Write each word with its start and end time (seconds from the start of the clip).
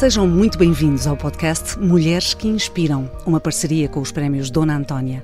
Sejam 0.00 0.26
muito 0.26 0.56
bem-vindos 0.56 1.06
ao 1.06 1.14
podcast 1.14 1.78
Mulheres 1.78 2.32
que 2.32 2.48
Inspiram, 2.48 3.10
uma 3.26 3.38
parceria 3.38 3.86
com 3.86 4.00
os 4.00 4.10
prémios 4.10 4.50
Dona 4.50 4.74
Antónia. 4.74 5.22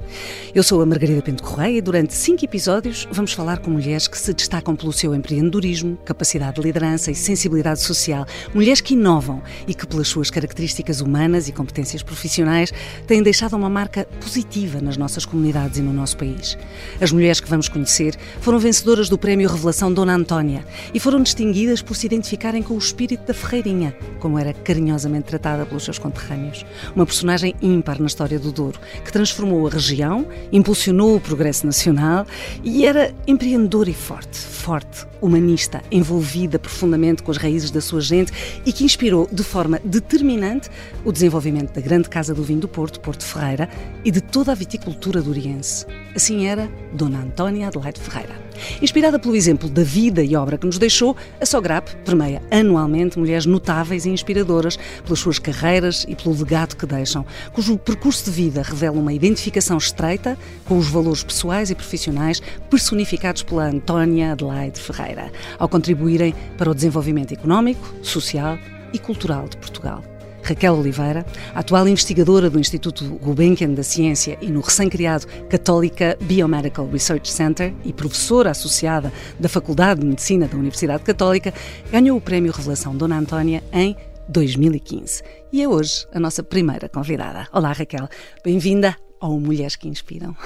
Eu 0.55 0.62
sou 0.62 0.83
a 0.83 0.87
Margarida 0.87 1.23
Pinto 1.23 1.43
Correia 1.43 1.79
e 1.79 1.80
durante 1.80 2.12
cinco 2.12 2.45
episódios 2.45 3.09
vamos 3.11 3.32
falar 3.32 3.61
com 3.61 3.71
mulheres 3.71 4.07
que 4.07 4.18
se 4.18 4.35
destacam 4.35 4.77
pelo 4.77 4.93
seu 4.93 5.14
empreendedorismo, 5.14 5.96
capacidade 6.04 6.57
de 6.57 6.61
liderança 6.61 7.11
e 7.11 7.14
sensibilidade 7.14 7.81
social, 7.81 8.27
mulheres 8.53 8.82
que 8.82 8.93
inovam 8.93 9.43
e 9.67 9.73
que, 9.73 9.86
pelas 9.86 10.09
suas 10.09 10.31
características 10.31 11.00
humanas 11.00 11.49
e 11.49 11.53
competências 11.53 12.03
profissionais, 12.03 12.71
têm 13.07 13.22
deixado 13.22 13.57
uma 13.57 13.71
marca 13.71 14.07
positiva 14.21 14.79
nas 14.82 14.99
nossas 14.99 15.25
comunidades 15.25 15.79
e 15.79 15.82
no 15.82 15.90
nosso 15.90 16.18
país. 16.18 16.58
As 17.00 17.11
mulheres 17.11 17.40
que 17.40 17.49
vamos 17.49 17.71
conhecer 17.71 18.14
foram 18.43 18.58
vencedoras 18.58 19.08
do 19.08 19.17
Prémio 19.17 19.49
Revelação 19.49 19.90
Dona 19.90 20.14
Antónia 20.14 20.67
e 20.93 21.00
foram 21.00 21.22
distinguidas 21.22 21.81
por 21.81 21.96
se 21.96 22.04
identificarem 22.04 22.63
com 22.63 22.75
o 22.75 22.79
espírito 22.79 23.25
da 23.27 23.32
Ferreirinha, 23.32 23.96
como 24.21 24.39
era 24.39 24.53
carinhosamente 24.66 25.26
tratada 25.26 25.64
pelos 25.64 25.84
seus 25.84 25.96
conterrâneos. 25.96 26.66
Uma 26.94 27.06
personagem 27.06 27.54
ímpar 27.62 28.00
na 28.00 28.06
história 28.06 28.38
do 28.38 28.50
Douro, 28.50 28.80
que 29.04 29.12
transformou 29.12 29.64
a 29.66 29.70
região, 29.70 30.26
impulsionou 30.50 31.14
o 31.14 31.20
progresso 31.20 31.64
nacional 31.64 32.27
e 32.64 32.84
era 32.84 33.14
empreendedora 33.28 33.89
e 33.89 33.94
forte, 33.94 34.36
forte, 34.36 35.06
humanista, 35.20 35.80
envolvida 35.91 36.58
profundamente 36.58 37.22
com 37.22 37.30
as 37.30 37.36
raízes 37.36 37.70
da 37.70 37.80
sua 37.80 38.00
gente 38.00 38.33
e 38.66 38.72
que 38.72 38.84
inspirou 38.84 39.28
de 39.30 39.44
forma 39.44 39.80
determinante 39.84 40.69
o 41.05 41.12
desenvolvimento 41.12 41.72
da 41.72 41.80
grande 41.80 42.08
Casa 42.08 42.34
do 42.34 42.42
Vinho 42.42 42.61
do 42.61 42.69
Porto, 42.69 42.98
Porto 42.98 43.25
Ferreira, 43.25 43.69
e 44.05 44.11
de 44.11 44.20
toda 44.20 44.50
a 44.50 44.55
viticultura 44.55 45.22
duriense. 45.22 45.86
Assim 46.14 46.47
era 46.47 46.69
Dona 46.92 47.20
Antónia 47.20 47.69
Adelaide 47.69 48.00
Ferreira. 48.00 48.45
Inspirada 48.81 49.19
pelo 49.19 49.37
exemplo 49.37 49.69
da 49.69 49.83
vida 49.83 50.23
e 50.23 50.37
obra 50.37 50.59
que 50.59 50.67
nos 50.67 50.79
deixou, 50.79 51.17
a 51.41 51.47
Sograp 51.47 51.89
permeia 52.05 52.43
anualmente 52.51 53.19
mulheres 53.19 53.47
notáveis 53.47 54.05
e 54.05 54.11
inspiradoras 54.11 54.79
pelas 55.05 55.19
suas 55.19 55.39
carreiras 55.39 56.05
e 56.09 56.15
pelo 56.15 56.37
legado 56.37 56.77
que 56.77 56.87
deixam, 56.87 57.25
cujo 57.53 57.79
percurso 57.79 58.25
de 58.25 58.31
vida 58.31 58.63
revela 58.63 58.98
uma 58.98 59.13
identificação 59.13 59.79
estreita 59.79 60.39
com 60.65 60.79
os 60.79 60.89
valores 60.89 61.23
pessoais 61.23 61.71
e 61.71 61.75
profissionais 61.75 62.41
personificados 62.71 63.43
pela 63.43 63.69
Antónia 63.69 64.33
Adelaide 64.33 64.81
Ferreira, 64.81 65.31
ao 65.59 65.69
contribuírem 65.69 66.35
para 66.57 66.70
o 66.70 66.75
desenvolvimento 66.75 67.33
económico, 67.33 67.95
social 68.03 68.59
e 68.93 68.98
cultural 68.98 69.48
de 69.48 69.57
Portugal. 69.57 70.03
Raquel 70.47 70.78
Oliveira, 70.78 71.27
atual 71.56 71.89
investigadora 71.89 72.48
do 72.48 72.61
Instituto 72.61 73.05
Gulbenkian 73.16 73.70
da 73.70 73.83
Ciência 73.83 74.39
e 74.41 74.47
no 74.47 74.61
recém-criado 74.61 75.27
Católica 75.50 76.16
Biomedical 76.20 76.89
Research 76.89 77.33
Center 77.33 77.75
e 77.84 77.92
professora 77.92 78.52
associada 78.52 79.12
da 79.41 79.48
Faculdade 79.48 80.02
de 80.02 80.06
Medicina 80.06 80.47
da 80.47 80.56
Universidade 80.56 81.02
Católica, 81.02 81.52
ganhou 81.91 82.17
o 82.17 82.20
Prémio 82.20 82.52
Revelação 82.52 82.97
Dona 82.97 83.19
Antónia 83.19 83.61
em 83.72 83.97
2015. 84.28 85.24
E 85.52 85.62
é 85.62 85.69
hoje 85.69 86.06
a 86.12 86.20
nossa 86.20 86.44
primeira 86.44 86.89
convidada. 86.89 87.48
Olá, 87.52 87.72
Raquel. 87.72 88.08
Bem-vinda 88.44 88.97
ao 89.20 89.41
Mulheres 89.41 89.74
que 89.74 89.89
Inspiram. 89.89 90.36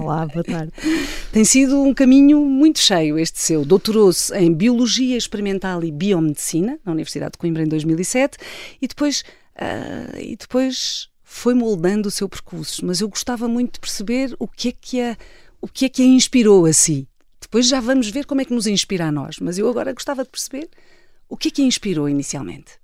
Olá, 0.00 0.26
boa 0.26 0.44
tarde. 0.44 0.72
Tem 1.30 1.44
sido 1.44 1.82
um 1.82 1.92
caminho 1.92 2.40
muito 2.40 2.78
cheio 2.78 3.18
este 3.18 3.38
seu. 3.38 3.66
Doutorou-se 3.66 4.34
em 4.34 4.50
Biologia 4.50 5.16
Experimental 5.16 5.84
e 5.84 5.90
Biomedicina 5.90 6.78
na 6.84 6.92
Universidade 6.92 7.32
de 7.32 7.38
Coimbra 7.38 7.62
em 7.62 7.68
2007 7.68 8.38
e 8.80 8.88
depois 8.88 9.22
Uh, 9.56 10.18
e 10.18 10.36
depois 10.36 11.08
foi 11.22 11.54
moldando 11.54 12.08
o 12.08 12.10
seu 12.10 12.28
percurso. 12.28 12.84
Mas 12.84 13.00
eu 13.00 13.08
gostava 13.08 13.48
muito 13.48 13.74
de 13.74 13.80
perceber 13.80 14.34
o 14.38 14.48
que 14.48 14.68
é 14.68 14.72
que 14.72 15.00
a, 15.00 15.16
o 15.60 15.68
que 15.68 15.84
é 15.84 15.88
que 15.88 16.02
a 16.02 16.06
inspirou 16.06 16.66
a 16.66 16.72
si. 16.72 17.08
Depois 17.40 17.66
já 17.66 17.80
vamos 17.80 18.08
ver 18.08 18.26
como 18.26 18.40
é 18.40 18.44
que 18.44 18.54
nos 18.54 18.66
inspira 18.66 19.06
a 19.06 19.12
nós. 19.12 19.38
Mas 19.40 19.58
eu 19.58 19.68
agora 19.68 19.92
gostava 19.92 20.24
de 20.24 20.30
perceber 20.30 20.68
o 21.28 21.36
que 21.36 21.48
é 21.48 21.50
que 21.50 21.62
a 21.62 21.64
inspirou 21.64 22.08
inicialmente 22.08 22.81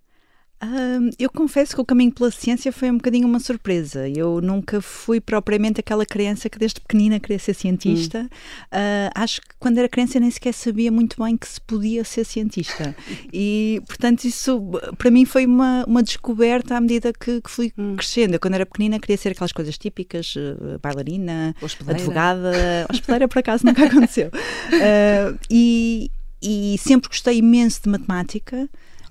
eu 1.18 1.30
confesso 1.30 1.74
que 1.74 1.80
o 1.80 1.84
caminho 1.84 2.10
pela 2.12 2.30
ciência 2.30 2.72
foi 2.72 2.90
um 2.90 2.96
bocadinho 2.96 3.28
uma 3.28 3.38
surpresa. 3.38 4.08
Eu 4.08 4.40
nunca 4.40 4.80
fui 4.80 5.20
propriamente 5.20 5.78
aquela 5.78 6.04
criança 6.04 6.50
que 6.50 6.58
desde 6.58 6.80
pequenina 6.80 7.20
queria 7.20 7.38
ser 7.38 7.54
cientista. 7.54 8.22
Hum. 8.22 8.26
Uh, 8.26 9.10
acho 9.14 9.40
que 9.40 9.48
quando 9.58 9.78
era 9.78 9.88
criança 9.88 10.18
nem 10.18 10.30
sequer 10.30 10.52
sabia 10.52 10.90
muito 10.90 11.22
bem 11.22 11.36
que 11.36 11.46
se 11.46 11.60
podia 11.60 12.02
ser 12.02 12.24
cientista. 12.24 12.94
e, 13.32 13.80
portanto, 13.86 14.24
isso 14.24 14.60
para 14.96 15.10
mim 15.10 15.24
foi 15.24 15.46
uma, 15.46 15.84
uma 15.86 16.02
descoberta 16.02 16.76
à 16.76 16.80
medida 16.80 17.12
que, 17.12 17.40
que 17.40 17.50
fui 17.50 17.72
hum. 17.78 17.94
crescendo. 17.96 18.34
Eu, 18.34 18.40
quando 18.40 18.54
era 18.54 18.66
pequenina, 18.66 18.98
queria 18.98 19.16
ser 19.16 19.30
aquelas 19.30 19.52
coisas 19.52 19.78
típicas: 19.78 20.34
uh, 20.34 20.78
bailarina, 20.82 21.54
hospedeira. 21.62 22.00
advogada. 22.00 22.52
Hospedeira, 22.90 23.28
por 23.28 23.38
acaso, 23.38 23.64
nunca 23.64 23.84
aconteceu. 23.84 24.28
Uh, 24.28 25.38
e, 25.48 26.10
e 26.42 26.76
sempre 26.78 27.08
gostei 27.08 27.38
imenso 27.38 27.82
de 27.82 27.90
matemática. 27.90 28.68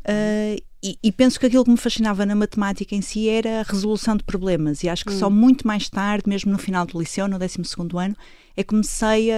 Uh, 0.08 0.67
e, 0.82 0.98
e, 1.04 1.12
penso 1.12 1.40
que 1.40 1.46
aquilo 1.48 1.64
que 1.64 1.72
me 1.72 1.78
fascinava 1.78 2.26
na 2.26 2.36
matemática 2.36 2.96
em 2.96 3.02
si 3.02 3.28
era 3.28 3.62
a 3.62 3.64
resolução 3.64 4.16
de 4.16 4.24
problemas. 4.24 4.84
E 4.84 4.90
acho 4.90 5.04
que 5.04 5.12
hum. 5.12 5.20
só 5.20 5.30
muito 5.30 5.66
mais 5.66 5.90
tarde, 5.90 6.30
mesmo 6.30 6.52
no 6.52 6.58
final 6.58 6.86
do 6.86 7.00
liceu, 7.00 7.28
no 7.28 7.40
12 7.40 7.58
ano, 7.98 8.16
é 8.58 8.64
que 8.64 8.70
comecei 8.70 9.32
a, 9.32 9.36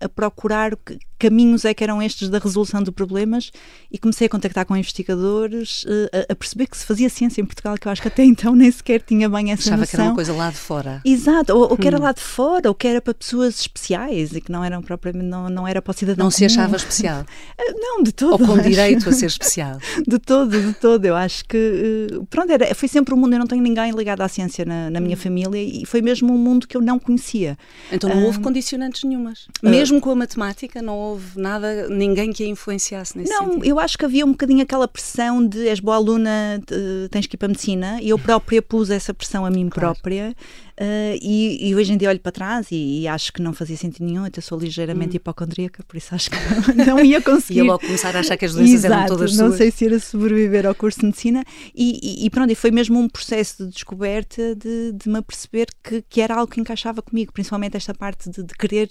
a, 0.00 0.04
a, 0.06 0.08
procurar 0.08 0.74
que 0.76 0.98
caminhos 1.16 1.64
é 1.64 1.72
que 1.72 1.84
eram 1.84 2.02
estes 2.02 2.28
da 2.28 2.40
resolução 2.40 2.82
de 2.82 2.90
problemas 2.90 3.52
e 3.92 3.96
comecei 3.96 4.26
a 4.26 4.30
contactar 4.30 4.66
com 4.66 4.76
investigadores, 4.76 5.84
eh, 5.86 6.26
a, 6.28 6.32
a, 6.32 6.34
perceber 6.34 6.66
que 6.66 6.76
se 6.76 6.84
fazia 6.84 7.08
ciência 7.08 7.40
em 7.40 7.44
Portugal, 7.44 7.76
que 7.78 7.86
eu 7.86 7.92
acho 7.92 8.02
que 8.02 8.08
até 8.08 8.24
então 8.26 8.56
nem 8.56 8.68
sequer 8.68 9.00
tinha 9.00 9.28
bem 9.28 9.52
essa 9.52 9.62
Achava 9.62 9.82
noção. 9.82 9.90
que 9.90 9.96
era 9.96 10.10
uma 10.10 10.14
coisa 10.16 10.32
lá 10.32 10.50
de 10.50 10.56
fora. 10.56 11.00
Exato, 11.04 11.54
ou, 11.54 11.70
ou 11.70 11.76
que 11.76 11.86
era 11.86 11.96
hum. 11.96 12.02
lá 12.02 12.10
de 12.10 12.20
fora, 12.20 12.68
ou 12.68 12.74
que 12.74 12.88
era 12.88 13.00
para 13.00 13.14
pessoas 13.14 13.60
especiais 13.60 14.32
e 14.32 14.40
que 14.40 14.50
não 14.50 14.64
eram 14.64 14.82
propriamente, 14.82 15.24
não, 15.24 15.48
não 15.48 15.68
era 15.68 15.80
para 15.80 15.92
o 15.92 15.94
cidadão 15.94 16.24
Não 16.24 16.30
comum. 16.32 16.38
se 16.38 16.44
achava 16.44 16.74
especial? 16.74 17.24
Eh, 17.56 17.72
não, 17.72 18.02
de 18.02 18.10
todo. 18.10 18.40
Ou 18.40 18.56
com 18.56 18.58
direito 18.68 19.08
a 19.08 19.12
ser 19.12 19.26
especial? 19.26 19.78
de 20.04 20.18
todo, 20.18 20.60
de 20.60 20.72
todo. 20.72 21.04
Eu 21.04 21.14
acho 21.14 21.44
que, 21.44 22.08
eh, 22.10 22.18
pronto, 22.28 22.50
era, 22.50 22.74
foi 22.74 22.88
sempre 22.88 23.14
um 23.14 23.16
mundo, 23.16 23.34
eu 23.34 23.38
não 23.38 23.46
tenho 23.46 23.62
ninguém 23.62 23.92
ligado 23.92 24.22
à 24.22 24.28
ciência 24.28 24.64
na, 24.64 24.90
na 24.90 24.98
minha 24.98 25.14
hum. 25.14 25.20
família 25.20 25.62
e 25.62 25.86
foi 25.86 26.02
mesmo 26.02 26.34
um 26.34 26.38
mundo 26.38 26.66
que 26.66 26.76
eu 26.76 26.80
não 26.80 26.98
conhecia. 26.98 27.56
Então 27.92 28.10
não 28.10 28.24
houve 28.24 28.31
condições 28.38 28.62
condicionantes 28.62 29.04
nenhumas. 29.04 29.46
Uh, 29.62 29.68
Mesmo 29.68 30.00
com 30.00 30.10
a 30.10 30.14
matemática, 30.14 30.80
não 30.80 30.96
houve 30.96 31.38
nada, 31.38 31.88
ninguém 31.88 32.32
que 32.32 32.44
a 32.44 32.46
influenciasse 32.46 33.16
nesse 33.18 33.30
não, 33.30 33.46
sentido. 33.46 33.64
eu 33.64 33.78
acho 33.78 33.98
que 33.98 34.04
havia 34.04 34.24
um 34.24 34.30
bocadinho 34.30 34.62
aquela 34.62 34.86
pressão 34.86 35.46
de 35.46 35.68
és 35.68 35.80
boa 35.80 35.96
aluna, 35.96 36.62
tens 37.10 37.26
que 37.26 37.36
ir 37.36 37.38
para 37.38 37.46
a 37.46 37.48
medicina, 37.48 37.98
e 38.00 38.10
eu 38.10 38.18
própria 38.18 38.62
pus 38.62 38.90
essa 38.90 39.12
pressão 39.12 39.44
a 39.44 39.50
mim 39.50 39.68
claro. 39.68 39.94
própria. 39.94 40.34
Uh, 40.72 41.18
e, 41.20 41.68
e, 41.68 41.74
hoje 41.74 41.92
em 41.92 41.98
dia 41.98 42.08
olho 42.08 42.18
para 42.18 42.32
trás 42.32 42.68
e, 42.70 43.02
e, 43.02 43.08
acho 43.08 43.30
que 43.30 43.42
não 43.42 43.52
fazia 43.52 43.76
sentido 43.76 44.06
nenhum, 44.06 44.24
eu 44.24 44.42
sou 44.42 44.58
ligeiramente 44.58 45.12
hum. 45.12 45.16
hipocondríaca, 45.16 45.82
por 45.82 45.98
isso 45.98 46.14
acho 46.14 46.30
que 46.30 46.36
não, 46.74 46.96
não 46.96 47.04
ia 47.04 47.20
conseguir. 47.20 47.58
ia 47.58 47.64
logo 47.64 47.80
começar 47.80 48.16
a 48.16 48.20
achar 48.20 48.38
que 48.38 48.46
as 48.46 48.54
doenças 48.54 48.84
Exato, 48.84 48.94
eram 48.94 49.06
todas 49.06 49.36
não 49.36 49.48
suas. 49.48 49.58
sei 49.58 49.70
se 49.70 49.84
ia 49.84 50.00
sobreviver 50.00 50.66
ao 50.66 50.74
curso 50.74 51.00
de 51.00 51.06
medicina 51.06 51.44
e, 51.74 52.24
e, 52.24 52.30
pronto, 52.30 52.50
e 52.50 52.54
foi 52.54 52.70
mesmo 52.70 52.98
um 52.98 53.06
processo 53.06 53.66
de 53.66 53.72
descoberta 53.72 54.54
de, 54.54 54.92
de 54.92 55.10
me 55.10 55.18
aperceber 55.18 55.66
que, 55.84 56.02
que 56.08 56.22
era 56.22 56.36
algo 56.36 56.50
que 56.50 56.58
encaixava 56.58 57.02
comigo, 57.02 57.34
principalmente 57.34 57.76
esta 57.76 57.92
parte 57.92 58.30
de, 58.30 58.42
de 58.42 58.54
querer 58.54 58.88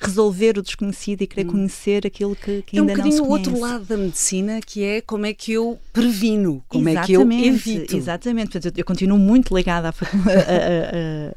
resolver 0.00 0.56
o 0.56 0.62
desconhecido 0.62 1.22
e 1.22 1.26
querer 1.26 1.46
hum. 1.46 1.52
conhecer 1.52 2.06
aquilo 2.06 2.34
que, 2.34 2.62
que 2.62 2.78
ainda 2.78 2.92
é 2.92 2.94
um 2.94 2.98
não 2.98 3.04
se 3.04 3.18
conhece. 3.18 3.28
o 3.28 3.30
outro 3.30 3.60
lado 3.60 3.84
da 3.84 3.98
medicina 3.98 4.60
que 4.64 4.82
é 4.82 5.02
como 5.02 5.26
é 5.26 5.34
que 5.34 5.52
eu 5.52 5.78
previno, 5.92 6.64
como 6.68 6.88
exatamente, 6.88 7.12
é 7.12 7.16
que 7.16 7.42
eu 7.42 7.54
evito. 7.54 7.96
Exatamente, 7.96 8.52
portanto, 8.52 8.74
eu, 8.74 8.80
eu 8.80 8.84
continuo 8.86 9.18
muito 9.18 9.54
ligada 9.54 9.90
a 9.92 11.27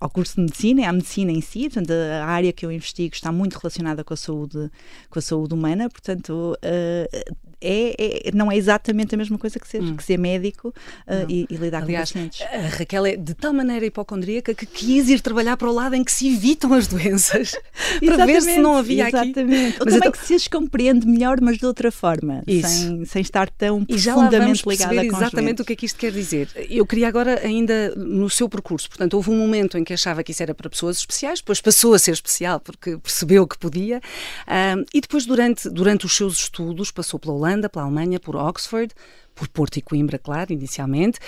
ao 0.00 0.10
curso 0.10 0.36
de 0.36 0.42
medicina 0.42 0.80
e 0.80 0.84
à 0.84 0.92
medicina 0.92 1.32
em 1.32 1.40
si, 1.40 1.68
portanto 1.68 1.90
a 1.90 2.24
área 2.26 2.52
que 2.52 2.64
eu 2.64 2.72
investigo 2.72 3.14
está 3.14 3.30
muito 3.30 3.58
relacionada 3.58 4.02
com 4.02 4.14
a 4.14 4.16
saúde, 4.16 4.70
com 5.10 5.18
a 5.18 5.22
saúde 5.22 5.54
humana, 5.54 5.88
portanto 5.88 6.56
uh, 6.56 7.34
é, 7.64 8.28
é, 8.28 8.30
não 8.32 8.50
é 8.52 8.56
exatamente 8.56 9.14
a 9.14 9.18
mesma 9.18 9.38
coisa 9.38 9.58
que 9.58 9.66
ser, 9.66 9.82
hum. 9.82 9.96
que 9.96 10.04
ser 10.04 10.18
médico 10.18 10.68
uh, 10.68 11.26
e, 11.28 11.46
e, 11.50 11.56
lidar 11.56 11.82
Aliás, 11.82 12.12
com 12.12 12.18
pacientes. 12.18 12.42
A 12.42 12.76
Raquel 12.76 13.06
é 13.06 13.16
de 13.16 13.34
tal 13.34 13.52
maneira 13.52 13.86
hipocondríaca 13.86 14.54
que 14.54 14.66
quis 14.66 15.08
ir 15.08 15.20
trabalhar 15.20 15.56
para 15.56 15.68
o 15.68 15.72
lado 15.72 15.94
em 15.94 16.04
que 16.04 16.12
se 16.12 16.32
evitam 16.32 16.72
as 16.74 16.86
doenças 16.86 17.52
para 18.04 18.26
ver 18.26 18.42
se 18.42 18.58
não 18.58 18.76
havia 18.76 19.08
exatamente. 19.08 19.44
aqui. 19.44 19.80
Ou 19.80 19.86
mas 19.86 19.94
também 19.94 19.96
então... 19.96 20.12
que 20.12 20.26
se 20.26 20.34
as 20.34 20.48
compreende 20.48 21.06
melhor, 21.06 21.40
mas 21.40 21.58
de 21.58 21.66
outra 21.66 21.90
forma, 21.90 22.42
sem, 22.46 23.04
sem 23.04 23.22
estar 23.22 23.48
tão 23.48 23.84
e 23.88 23.98
já 23.98 24.14
profundamente 24.14 24.68
ligada 24.68 24.94
com 24.94 25.16
exatamente 25.16 25.62
o 25.62 25.64
que 25.64 25.72
é 25.72 25.76
que 25.76 25.86
isto 25.86 25.98
quer 25.98 26.12
dizer. 26.12 26.48
Eu 26.68 26.86
queria 26.86 27.08
agora 27.08 27.40
ainda 27.42 27.94
no 27.96 28.28
seu 28.28 28.48
percurso, 28.48 28.88
portanto, 28.88 29.14
houve 29.14 29.30
um 29.30 29.38
momento 29.38 29.78
em 29.78 29.84
que 29.84 29.92
achava 29.92 30.22
que 30.22 30.32
isso 30.32 30.42
era 30.42 30.54
para 30.54 30.68
pessoas 30.68 30.98
especiais, 30.98 31.40
depois 31.40 31.60
passou 31.60 31.94
a 31.94 31.98
ser 31.98 32.12
especial 32.12 32.60
porque 32.60 32.96
percebeu 32.98 33.46
que 33.46 33.58
podia, 33.58 33.98
uh, 33.98 34.84
e 34.92 35.00
depois 35.00 35.26
durante, 35.26 35.68
durante 35.70 36.06
os 36.06 36.14
seus 36.14 36.38
estudos 36.38 36.90
passou 36.90 37.18
pela 37.18 37.34
Holanda 37.34 37.53
Holanda, 37.54 37.68
pela 37.68 37.84
Alemanha, 37.84 38.18
por 38.18 38.36
Oxford, 38.36 38.92
por 39.34 39.48
Porto 39.48 39.76
e 39.78 39.82
Coimbra, 39.82 40.18
claro, 40.18 40.52
inicialmente, 40.52 41.18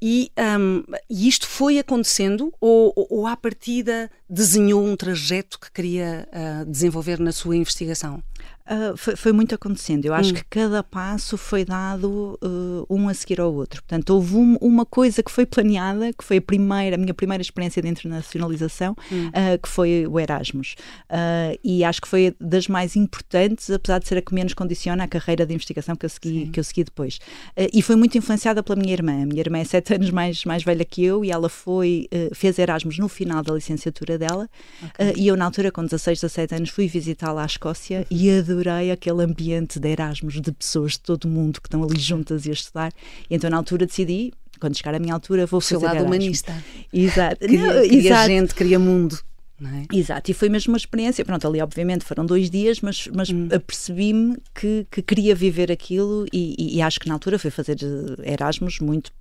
e, 0.00 0.30
um, 0.58 0.82
e 1.08 1.28
isto 1.28 1.46
foi 1.46 1.78
acontecendo 1.78 2.52
ou, 2.60 2.92
ou, 2.96 3.26
à 3.26 3.36
partida 3.36 4.10
desenhou 4.28 4.84
um 4.84 4.96
trajeto 4.96 5.58
que 5.58 5.70
queria 5.70 6.28
uh, 6.30 6.64
desenvolver 6.66 7.18
na 7.18 7.32
sua 7.32 7.56
investigação? 7.56 8.22
Uh, 8.66 8.96
foi, 8.96 9.14
foi, 9.14 9.32
muito 9.32 9.54
acontecendo. 9.54 10.06
Eu 10.06 10.14
acho 10.14 10.30
hum. 10.30 10.34
que 10.34 10.44
cada 10.48 10.82
passo 10.82 11.36
foi 11.36 11.66
dado 11.66 12.38
uh, 12.42 12.86
um 12.88 13.10
a 13.10 13.14
seguir 13.14 13.38
ao 13.38 13.52
outro. 13.52 13.82
Portanto, 13.82 14.08
houve 14.08 14.36
um, 14.36 14.56
uma 14.58 14.86
coisa 14.86 15.22
que 15.22 15.30
foi 15.30 15.44
planeada, 15.44 16.14
que 16.14 16.24
foi 16.24 16.38
a 16.38 16.42
primeira, 16.42 16.96
a 16.96 16.98
minha 16.98 17.12
primeira 17.12 17.42
experiência 17.42 17.82
de 17.82 17.88
internacionalização, 17.88 18.96
hum. 19.12 19.28
uh, 19.28 19.58
que 19.62 19.68
foi 19.68 20.06
o 20.06 20.18
Erasmus. 20.18 20.76
e 21.62 21.84
acho 21.84 22.00
que 22.00 22.08
foi 22.08 22.34
das 22.40 22.66
mais 22.66 22.96
importantes, 22.96 23.70
apesar 23.70 23.98
de 23.98 24.08
ser 24.08 24.16
a 24.16 24.22
que 24.22 24.34
menos 24.34 24.54
condiciona 24.54 25.04
a 25.04 25.08
carreira 25.08 25.44
de 25.44 25.52
investigação 25.52 25.94
que 25.94 26.06
eu 26.06 26.10
segui, 26.10 26.46
que 26.46 26.58
eu 26.58 26.64
segui 26.64 26.84
depois. 26.84 27.18
e 27.72 27.82
foi 27.82 27.96
muito 27.96 28.16
influenciada 28.16 28.62
pela 28.62 28.76
minha 28.76 28.94
irmã. 28.94 29.22
A 29.22 29.26
minha 29.26 29.40
irmã 29.40 29.58
é 29.58 29.64
sete 29.64 29.92
anos 29.94 30.10
mais, 30.10 30.42
mais 30.46 30.62
velha 30.62 30.84
que 30.84 31.04
eu 31.04 31.22
e 31.22 31.30
ela 31.30 31.50
foi, 31.50 32.08
fez 32.32 32.58
Erasmus 32.58 32.98
no 32.98 33.08
final 33.08 33.42
da 33.42 33.52
licenciatura 33.52 34.16
dela. 34.16 34.48
Okay. 34.82 35.12
e 35.16 35.28
eu, 35.28 35.36
na 35.36 35.44
altura, 35.44 35.70
com 35.70 35.82
16, 35.82 36.20
17 36.20 36.54
anos, 36.54 36.70
fui 36.70 36.88
visitá-la 36.88 37.42
à 37.42 37.46
Escócia 37.46 38.06
e 38.10 38.30
adorei 38.30 38.53
adorei 38.60 38.90
aquele 38.90 39.22
ambiente 39.22 39.78
de 39.78 39.88
Erasmus, 39.88 40.40
de 40.40 40.52
pessoas 40.52 40.92
de 40.92 41.00
todo 41.00 41.24
o 41.24 41.28
mundo 41.28 41.60
que 41.60 41.66
estão 41.66 41.82
ali 41.82 41.98
juntas 41.98 42.46
e 42.46 42.50
a 42.50 42.52
estudar. 42.52 42.92
E 43.28 43.34
então, 43.34 43.50
na 43.50 43.56
altura, 43.56 43.86
decidi, 43.86 44.32
quando 44.60 44.76
chegar 44.76 44.94
a 44.94 44.98
minha 44.98 45.14
altura, 45.14 45.46
vou 45.46 45.58
o 45.58 45.60
fazer. 45.60 45.76
O 45.76 45.80
lado 45.80 45.96
Erasmus. 45.96 46.16
humanista. 46.16 46.64
Exato. 46.92 47.36
Queria, 47.40 47.74
Não, 47.74 47.82
queria 47.82 47.98
exato. 47.98 48.26
gente, 48.26 48.54
queria 48.54 48.78
mundo. 48.78 49.18
É? 49.62 49.96
Exato, 49.96 50.30
e 50.30 50.34
foi 50.34 50.48
mesmo 50.48 50.72
uma 50.72 50.76
experiência. 50.76 51.24
Pronto, 51.24 51.46
ali 51.46 51.62
obviamente 51.62 52.04
foram 52.04 52.26
dois 52.26 52.50
dias, 52.50 52.80
mas, 52.80 53.08
mas 53.14 53.30
hum. 53.30 53.48
apercebi-me 53.52 54.36
que, 54.54 54.86
que 54.90 55.00
queria 55.00 55.34
viver 55.34 55.70
aquilo 55.70 56.26
e, 56.32 56.54
e, 56.58 56.76
e, 56.76 56.82
acho 56.82 56.98
que 56.98 57.06
na 57.06 57.14
altura 57.14 57.38
foi 57.38 57.50
fazer 57.50 57.76
Erasmus 58.24 58.80
muito 58.80 59.12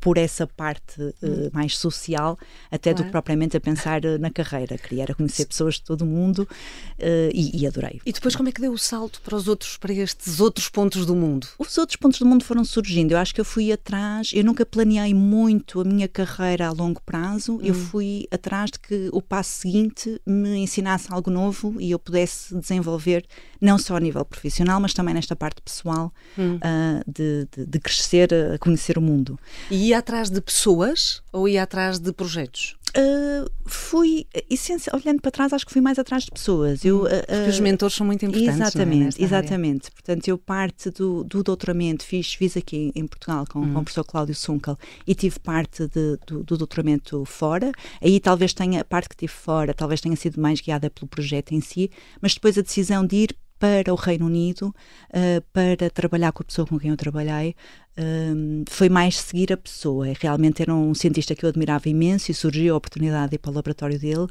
por 0.00 0.16
essa 0.16 0.46
parte 0.46 1.00
uh, 1.00 1.50
mais 1.52 1.76
social, 1.76 2.38
até 2.70 2.90
claro. 2.90 2.96
do 2.96 3.06
que 3.06 3.12
propriamente 3.12 3.56
a 3.56 3.60
pensar 3.60 4.04
uh, 4.04 4.18
na 4.18 4.30
carreira. 4.30 4.78
Queria 4.78 5.02
era 5.02 5.14
conhecer 5.14 5.46
pessoas 5.46 5.74
de 5.74 5.82
todo 5.82 6.02
o 6.02 6.06
mundo 6.06 6.40
uh, 6.40 7.30
e, 7.32 7.62
e, 7.62 7.66
adorei. 7.66 8.00
E 8.04 8.12
depois 8.12 8.34
como 8.34 8.48
é 8.48 8.52
que 8.52 8.60
deu 8.60 8.72
o 8.72 8.78
salto 8.78 9.20
para 9.20 9.36
os 9.36 9.46
outros, 9.46 9.76
para 9.76 9.92
estes 9.92 10.40
outros 10.40 10.68
pontos 10.68 11.04
do 11.04 11.14
mundo? 11.14 11.46
Os 11.58 11.76
outros 11.76 11.96
pontos 11.96 12.18
do 12.18 12.26
mundo 12.26 12.44
foram 12.44 12.64
surgindo. 12.64 13.12
Eu 13.12 13.18
acho 13.18 13.34
que 13.34 13.40
eu 13.40 13.44
fui 13.44 13.70
atrás, 13.70 14.30
eu 14.34 14.44
nunca 14.44 14.64
planeei 14.64 15.12
muito 15.12 15.80
a 15.80 15.84
minha 15.84 16.08
carreira 16.08 16.68
a 16.68 16.72
longo 16.72 17.00
prazo, 17.02 17.56
hum. 17.56 17.60
eu 17.62 17.74
fui 17.74 18.26
atrás 18.30 18.70
de 18.70 18.78
que 18.78 19.10
o 19.12 19.20
passo 19.20 19.60
seguinte 19.60 20.20
me 20.26 20.56
ensinasse 20.56 21.12
algo 21.12 21.30
novo 21.30 21.76
e 21.78 21.90
eu 21.90 21.98
pudesse 21.98 22.54
desenvolver 22.54 23.26
não 23.60 23.78
só 23.78 23.96
a 23.96 24.00
nível 24.00 24.24
profissional, 24.24 24.80
mas 24.80 24.94
também 24.94 25.14
nesta 25.14 25.36
parte 25.36 25.60
pessoal 25.60 26.12
hum. 26.38 26.58
de, 27.06 27.48
de, 27.54 27.66
de, 27.66 27.80
crescer, 27.80 28.32
a 28.54 28.58
conhecer 28.58 28.96
o 28.98 29.02
mundo. 29.02 29.38
E 29.70 29.88
ia 29.88 29.98
atrás 29.98 30.30
de 30.30 30.40
pessoas 30.40 31.22
ou 31.32 31.48
ia 31.48 31.62
atrás 31.62 31.98
de 31.98 32.12
projetos? 32.12 32.76
Uh, 32.90 33.48
fui, 33.66 34.26
essencial, 34.48 35.00
olhando 35.00 35.20
para 35.20 35.30
trás, 35.30 35.52
acho 35.52 35.64
que 35.64 35.72
fui 35.72 35.80
mais 35.80 35.96
atrás 35.98 36.24
de 36.24 36.30
pessoas. 36.32 36.84
Eu, 36.84 37.04
uh, 37.04 37.08
Porque 37.08 37.50
os 37.50 37.60
mentores 37.60 37.94
são 37.94 38.04
muito 38.04 38.24
importantes. 38.24 38.60
Exatamente, 38.60 39.20
é? 39.20 39.24
exatamente. 39.24 39.84
Área. 39.84 39.92
Portanto, 39.92 40.28
eu 40.28 40.36
parte 40.36 40.90
do, 40.90 41.22
do 41.22 41.42
doutoramento, 41.42 42.04
fiz, 42.04 42.34
fiz 42.34 42.56
aqui 42.56 42.90
em 42.96 43.06
Portugal 43.06 43.44
com, 43.48 43.60
hum. 43.60 43.72
com 43.72 43.80
o 43.80 43.84
professor 43.84 44.04
Cláudio 44.04 44.34
Sunkel 44.34 44.76
e 45.06 45.14
tive 45.14 45.38
parte 45.38 45.86
de, 45.86 46.18
do, 46.26 46.42
do, 46.42 46.56
doutoramento 46.56 47.24
fora. 47.24 47.70
Aí 48.02 48.18
talvez 48.18 48.52
tenha, 48.52 48.80
a 48.80 48.84
parte 48.84 49.08
que 49.08 49.16
tive 49.16 49.32
fora, 49.32 49.72
talvez 49.72 50.00
tenha 50.00 50.16
sido 50.16 50.40
mais 50.40 50.60
guiada 50.60 50.90
pelo 50.90 51.06
projeto 51.06 51.52
em 51.52 51.60
si, 51.60 51.90
mas 52.20 52.34
depois 52.34 52.58
a 52.58 52.62
decisão 52.62 53.06
de 53.06 53.16
ir 53.16 53.36
para 53.60 53.92
o 53.92 53.94
Reino 53.94 54.24
Unido 54.24 54.74
uh, 55.10 55.44
para 55.52 55.90
trabalhar 55.90 56.32
com 56.32 56.42
a 56.42 56.46
pessoa 56.46 56.66
com 56.66 56.78
quem 56.78 56.90
eu 56.90 56.96
trabalhei. 56.96 57.54
Um, 57.98 58.64
foi 58.66 58.88
mais 58.88 59.18
seguir 59.18 59.52
a 59.52 59.56
pessoa. 59.58 60.06
Realmente 60.18 60.62
era 60.62 60.74
um 60.74 60.94
cientista 60.94 61.34
que 61.34 61.44
eu 61.44 61.50
admirava 61.50 61.86
imenso 61.86 62.30
e 62.30 62.34
surgiu 62.34 62.72
a 62.72 62.78
oportunidade 62.78 63.30
de 63.30 63.34
ir 63.34 63.38
para 63.38 63.50
o 63.50 63.54
laboratório 63.54 63.98
dele. 63.98 64.26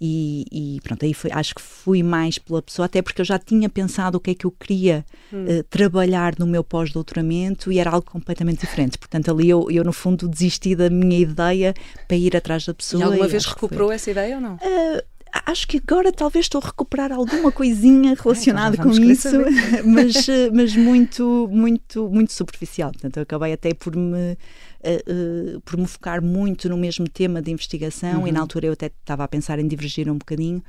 E, 0.00 0.44
e 0.52 0.80
pronto, 0.82 1.04
aí 1.04 1.12
foi, 1.12 1.32
acho 1.32 1.56
que 1.56 1.60
fui 1.60 2.04
mais 2.04 2.38
pela 2.38 2.62
pessoa, 2.62 2.86
até 2.86 3.02
porque 3.02 3.20
eu 3.20 3.24
já 3.24 3.36
tinha 3.36 3.68
pensado 3.68 4.18
o 4.18 4.20
que 4.20 4.30
é 4.30 4.34
que 4.36 4.44
eu 4.44 4.52
queria 4.52 5.04
hum. 5.32 5.44
uh, 5.46 5.64
trabalhar 5.64 6.38
no 6.38 6.46
meu 6.46 6.62
pós-doutoramento 6.62 7.72
e 7.72 7.80
era 7.80 7.90
algo 7.90 8.08
completamente 8.08 8.60
diferente. 8.60 8.96
Portanto, 8.96 9.32
ali 9.32 9.48
eu, 9.48 9.68
eu, 9.68 9.82
no 9.82 9.92
fundo, 9.92 10.28
desisti 10.28 10.76
da 10.76 10.88
minha 10.88 11.18
ideia 11.18 11.74
para 12.06 12.16
ir 12.16 12.36
atrás 12.36 12.64
da 12.64 12.74
pessoa. 12.74 13.00
E 13.00 13.04
alguma 13.04 13.26
e 13.26 13.28
vez 13.28 13.44
recuperou 13.44 13.88
foi... 13.88 13.96
essa 13.96 14.10
ideia 14.12 14.36
ou 14.36 14.40
não? 14.40 14.54
Uh, 14.54 15.02
acho 15.32 15.66
que 15.66 15.78
agora 15.78 16.12
talvez 16.12 16.46
estou 16.46 16.60
a 16.62 16.66
recuperar 16.66 17.12
alguma 17.12 17.50
coisinha 17.50 18.14
relacionada 18.20 18.76
com 18.76 18.90
isso, 18.90 19.28
mas, 19.84 20.28
eh, 20.28 20.50
mas 20.52 20.74
muito, 20.76 21.48
muito, 21.50 22.08
muito 22.08 22.32
superficial. 22.32 22.92
Portanto, 22.92 23.16
eu 23.16 23.22
acabei 23.22 23.52
até 23.52 23.74
por 23.74 23.96
me, 23.96 24.32
uh, 24.32 25.56
uh, 25.56 25.60
por 25.62 25.76
me 25.76 25.86
focar 25.86 26.22
muito 26.22 26.68
no 26.68 26.76
mesmo 26.76 27.08
tema 27.08 27.40
de 27.40 27.50
investigação 27.50 28.20
uhum. 28.20 28.26
e 28.26 28.32
na 28.32 28.40
altura 28.40 28.66
eu 28.66 28.72
até 28.72 28.86
estava 28.86 29.24
a 29.24 29.28
pensar 29.28 29.58
em 29.58 29.66
divergir 29.66 30.10
um 30.10 30.18
bocadinho. 30.18 30.62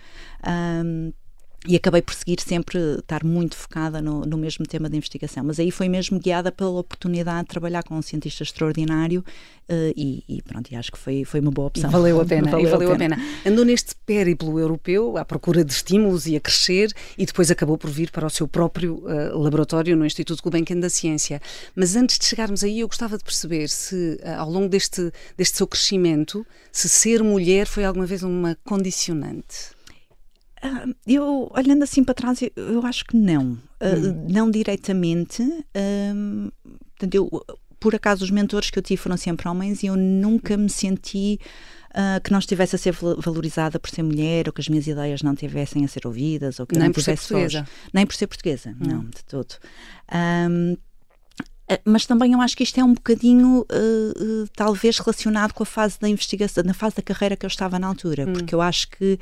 Um, 0.46 1.12
e 1.68 1.76
acabei 1.76 2.02
por 2.02 2.14
seguir 2.14 2.40
sempre 2.40 2.80
estar 3.00 3.24
muito 3.24 3.56
focada 3.56 4.02
no, 4.02 4.22
no, 4.22 4.38
mesmo 4.38 4.66
tema 4.66 4.90
de 4.90 4.96
investigação. 4.96 5.44
Mas 5.44 5.60
aí 5.60 5.72
foi 5.72 5.90
mesmo 5.90 6.18
guiada 6.18 6.52
pela 6.52 6.80
oportunidade 6.80 7.42
de 7.44 7.48
trabalhar 7.50 7.84
com 7.84 7.96
um 7.96 8.02
cientista 8.02 8.44
extraordinário 8.44 9.24
uh, 9.68 9.94
e, 9.96 10.24
e, 10.28 10.42
pronto, 10.42 10.72
e 10.72 10.76
acho 10.78 10.90
que 10.90 10.98
foi, 10.98 11.26
foi 11.26 11.42
uma 11.42 11.52
boa 11.52 11.68
opção. 11.68 11.90
E 11.90 11.92
valeu 11.92 12.22
a 12.22 12.26
pena, 12.26 12.50
valeu, 12.50 12.70
valeu 12.70 12.94
a, 12.94 12.98
pena. 12.98 13.16
a 13.16 13.18
pena. 13.18 13.30
Andou 13.46 13.66
neste 13.66 13.94
périplo 14.06 14.58
europeu 14.58 15.18
à 15.18 15.26
procura 15.26 15.66
de 15.66 15.74
estímulos 15.74 16.28
e 16.28 16.36
a 16.36 16.40
crescer 16.40 16.94
e 17.18 17.26
depois 17.26 17.52
acabou 17.52 17.78
por 17.78 17.90
vir 17.90 18.10
para 18.10 18.26
o 18.26 18.30
seu 18.30 18.48
próprio 18.48 19.04
uh, 19.06 19.38
laboratório 19.38 19.98
no 19.98 20.06
Instituto 20.06 20.42
Gulbenkian 20.42 20.80
da 20.80 20.90
Ciência. 20.90 21.42
Mas 21.76 21.96
antes 21.96 22.18
de 22.18 22.26
chegarmos 22.26 22.64
aí, 22.64 22.80
eu 22.80 22.88
gostava 22.88 23.18
de 23.18 23.24
perceber 23.24 23.68
se 23.68 24.18
uh, 24.24 24.40
ao 24.40 24.50
longo 24.50 24.70
deste, 24.70 25.12
deste 25.36 25.58
seu 25.58 25.68
crescimento, 25.68 26.46
se 26.72 26.88
ser 26.88 27.22
mulher 27.22 27.68
foi 27.68 27.84
alguma 27.84 28.06
vez 28.06 28.24
uma 28.24 28.58
condicionante. 28.64 29.79
Uh, 30.64 30.94
eu, 31.08 31.52
olhando 31.56 31.84
assim 31.84 32.04
para 32.04 32.14
trás, 32.14 32.42
eu, 32.42 32.52
eu 32.56 32.86
acho 32.86 33.06
que 33.06 33.16
não. 33.16 33.52
Uh, 33.82 34.08
hum. 34.08 34.28
Não 34.30 34.52
diretamente. 34.52 35.42
Uh, 35.42 36.52
portanto, 36.66 37.16
eu, 37.16 37.46
por 37.80 37.96
acaso, 37.96 38.24
os 38.24 38.32
mentores 38.32 38.70
que 38.70 38.78
eu 38.78 38.84
tive 38.84 39.02
foram 39.02 39.18
sempre 39.18 39.48
homens 39.48 39.84
e 39.84 39.88
eu 39.88 39.96
nunca 39.96 40.58
me 40.58 40.70
senti 40.70 41.40
uh, 41.92 42.22
que 42.22 42.32
não 42.32 42.40
estivesse 42.40 42.76
a 42.76 42.80
ser 42.80 42.94
valorizada 43.18 43.80
por 43.80 43.90
ser 43.90 44.04
mulher 44.04 44.48
ou 44.48 44.54
que 44.54 44.62
as 44.62 44.68
minhas 44.68 44.88
ideias 44.88 45.22
não 45.22 45.36
tivessem 45.36 45.86
a 45.86 45.88
ser 45.88 46.06
ouvidas 46.06 46.60
ou 46.60 46.68
que 46.68 46.78
Nem 46.78 46.88
não 46.88 46.94
por 46.94 47.02
ser 47.02 47.18
portuguesa. 47.18 47.60
Voz. 47.60 47.70
Nem 47.94 48.06
por 48.06 48.16
ser 48.16 48.28
portuguesa, 48.28 48.70
hum. 48.72 48.88
não, 48.88 49.06
de 49.06 49.24
todo. 49.26 49.56
Um, 50.14 50.78
mas 51.86 52.06
também 52.06 52.34
eu 52.34 52.42
acho 52.42 52.58
que 52.58 52.64
isto 52.64 52.80
é 52.80 52.84
um 52.84 52.94
bocadinho, 52.94 53.60
uh, 53.60 54.44
uh, 54.44 54.48
talvez, 54.56 54.98
relacionado 54.98 55.54
com 55.54 55.62
a 55.62 55.66
fase 55.66 56.00
da 56.00 56.10
investigação, 56.10 56.64
na 56.64 56.74
fase 56.74 56.96
da 56.96 57.04
carreira 57.04 57.36
que 57.36 57.46
eu 57.46 57.48
estava 57.48 57.78
na 57.78 57.88
altura, 57.88 58.28
hum. 58.28 58.34
porque 58.34 58.56
eu 58.56 58.62
acho 58.62 58.90
que 58.90 59.20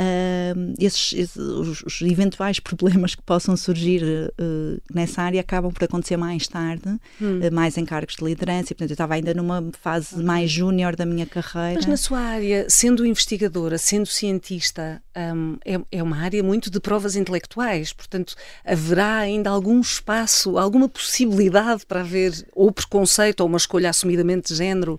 uh, 0.00 0.74
esses, 0.78 1.12
esses 1.12 1.36
os, 1.36 1.82
os, 1.82 2.02
eventuais 2.02 2.58
problemas 2.60 3.14
que 3.14 3.22
possam 3.22 3.56
surgir 3.56 4.02
uh, 4.02 4.80
nessa 4.92 5.22
área 5.22 5.40
acabam 5.40 5.70
por 5.72 5.84
acontecer 5.84 6.16
mais 6.16 6.48
tarde, 6.48 6.88
hum. 7.20 7.40
uh, 7.40 7.52
mais 7.52 7.76
em 7.76 7.84
cargos 7.84 8.16
de 8.16 8.24
liderança, 8.24 8.72
e, 8.72 8.74
portanto 8.74 8.90
eu 8.90 8.94
estava 8.94 9.14
ainda 9.14 9.34
numa 9.34 9.70
fase 9.80 10.14
okay. 10.14 10.24
mais 10.24 10.50
júnior 10.50 10.96
da 10.96 11.04
minha 11.04 11.26
carreira. 11.26 11.74
Mas 11.74 11.86
na 11.86 11.96
sua 11.96 12.20
área, 12.20 12.66
sendo 12.68 13.04
investigadora, 13.04 13.76
sendo 13.76 14.06
cientista, 14.06 15.02
um, 15.16 15.56
é, 15.64 15.80
é 15.92 16.02
uma 16.02 16.16
área 16.16 16.42
muito 16.42 16.70
de 16.70 16.80
provas 16.80 17.16
intelectuais, 17.16 17.92
portanto 17.92 18.34
haverá 18.64 19.18
ainda 19.18 19.50
algum 19.50 19.80
espaço, 19.80 20.58
alguma 20.58 20.88
possibilidade 20.88 21.84
para 21.86 22.00
haver 22.00 22.32
ou 22.54 22.72
preconceito 22.72 23.40
ou 23.40 23.46
uma 23.46 23.58
escolha 23.58 23.90
assumidamente 23.90 24.48
de 24.52 24.54
género 24.54 24.98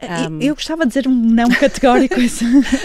um... 0.00 0.40
Eu 0.40 0.54
gostava 0.54 0.84
de 0.84 0.88
dizer 0.88 1.08
um 1.08 1.14
não 1.14 1.48
categórico. 1.48 2.14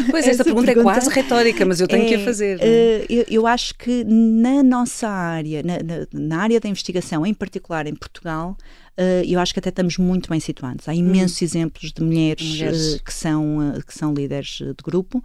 Pois, 0.09 0.27
essa, 0.27 0.43
pergunta, 0.43 0.67
pergunta, 0.67 0.71
é 0.71 0.93
quase 0.93 1.09
retórica, 1.09 1.65
mas 1.65 1.79
eu 1.79 1.87
tenho 1.87 2.05
é, 2.05 2.07
que 2.07 2.15
a 2.15 2.19
é, 2.19 2.25
fazer. 2.25 2.57
Uh, 2.57 3.05
eu, 3.09 3.25
eu, 3.29 3.47
acho 3.47 3.75
que 3.75 4.03
na 4.03 4.63
nossa 4.63 5.07
área, 5.07 5.61
na, 5.63 5.77
na, 5.77 6.07
na, 6.11 6.37
área 6.41 6.59
da 6.59 6.67
investigação, 6.67 7.25
em 7.25 7.33
particular 7.33 7.87
em 7.87 7.95
Portugal, 7.95 8.57
uh, 8.97 9.25
eu 9.25 9.39
acho 9.39 9.53
que 9.53 9.59
até 9.59 9.69
estamos 9.69 9.97
muito 9.97 10.29
bem 10.29 10.39
situados. 10.39 10.87
Há 10.87 10.93
imensos 10.93 11.41
hum. 11.41 11.45
exemplos 11.45 11.91
de 11.91 12.03
mulheres, 12.03 12.47
mulheres. 12.47 12.95
Uh, 12.95 13.03
que, 13.03 13.13
são, 13.13 13.57
uh, 13.57 13.85
que 13.85 13.93
são 13.93 14.13
líderes 14.13 14.57
de 14.59 14.83
grupo, 14.83 15.23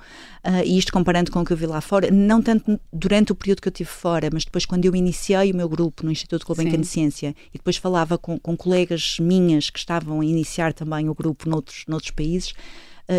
e 0.64 0.78
isto 0.78 0.92
comparando 0.92 1.30
com 1.30 1.40
o 1.40 1.44
que 1.44 1.52
eu 1.52 1.56
vi 1.56 1.66
lá 1.66 1.80
fora, 1.80 2.10
não 2.10 2.40
tanto 2.40 2.80
durante 2.92 3.32
o 3.32 3.34
período 3.34 3.60
que 3.60 3.68
eu 3.68 3.72
tive 3.72 3.90
fora, 3.90 4.28
mas 4.32 4.44
depois 4.44 4.64
quando 4.64 4.84
eu 4.84 4.94
iniciei 4.94 5.52
o 5.52 5.56
meu 5.56 5.68
grupo 5.68 6.04
no 6.04 6.10
Instituto 6.10 6.46
Gulbenkian 6.46 6.80
de 6.80 6.87
Ciência 6.87 7.34
e 7.52 7.58
depois 7.58 7.76
falava 7.76 8.16
com, 8.16 8.38
com 8.38 8.56
colegas 8.56 9.18
minhas 9.20 9.68
que 9.68 9.78
estavam 9.78 10.20
a 10.20 10.25
iniciar 10.25 10.72
também 10.72 11.08
o 11.08 11.14
grupo 11.14 11.48
noutros, 11.48 11.84
noutros 11.87 12.10
países, 12.10 12.54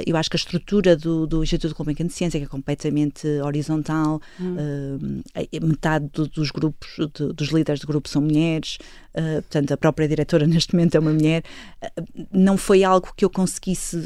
eu 0.05 0.15
acho 0.15 0.29
que 0.29 0.35
a 0.35 0.39
estrutura 0.39 0.95
do, 0.95 1.25
do 1.25 1.43
Instituto 1.43 1.75
Gulbenkian 1.75 2.07
de 2.07 2.13
Ciência, 2.13 2.39
que 2.39 2.45
é 2.45 2.49
completamente 2.49 3.27
horizontal, 3.43 4.21
hum. 4.39 5.21
metade 5.61 6.07
do, 6.13 6.27
dos 6.27 6.51
grupos, 6.51 6.89
de, 6.97 7.33
dos 7.33 7.49
líderes 7.49 7.79
de 7.79 7.87
grupo 7.87 8.07
são 8.07 8.21
mulheres, 8.21 8.77
uh, 9.15 9.41
portanto, 9.41 9.71
a 9.71 9.77
própria 9.77 10.07
diretora 10.07 10.45
neste 10.47 10.73
momento 10.73 10.95
é 10.95 10.99
uma 10.99 11.13
mulher, 11.13 11.43
não 12.31 12.57
foi 12.57 12.83
algo 12.83 13.11
que 13.15 13.25
eu 13.25 13.29
conseguisse 13.29 13.97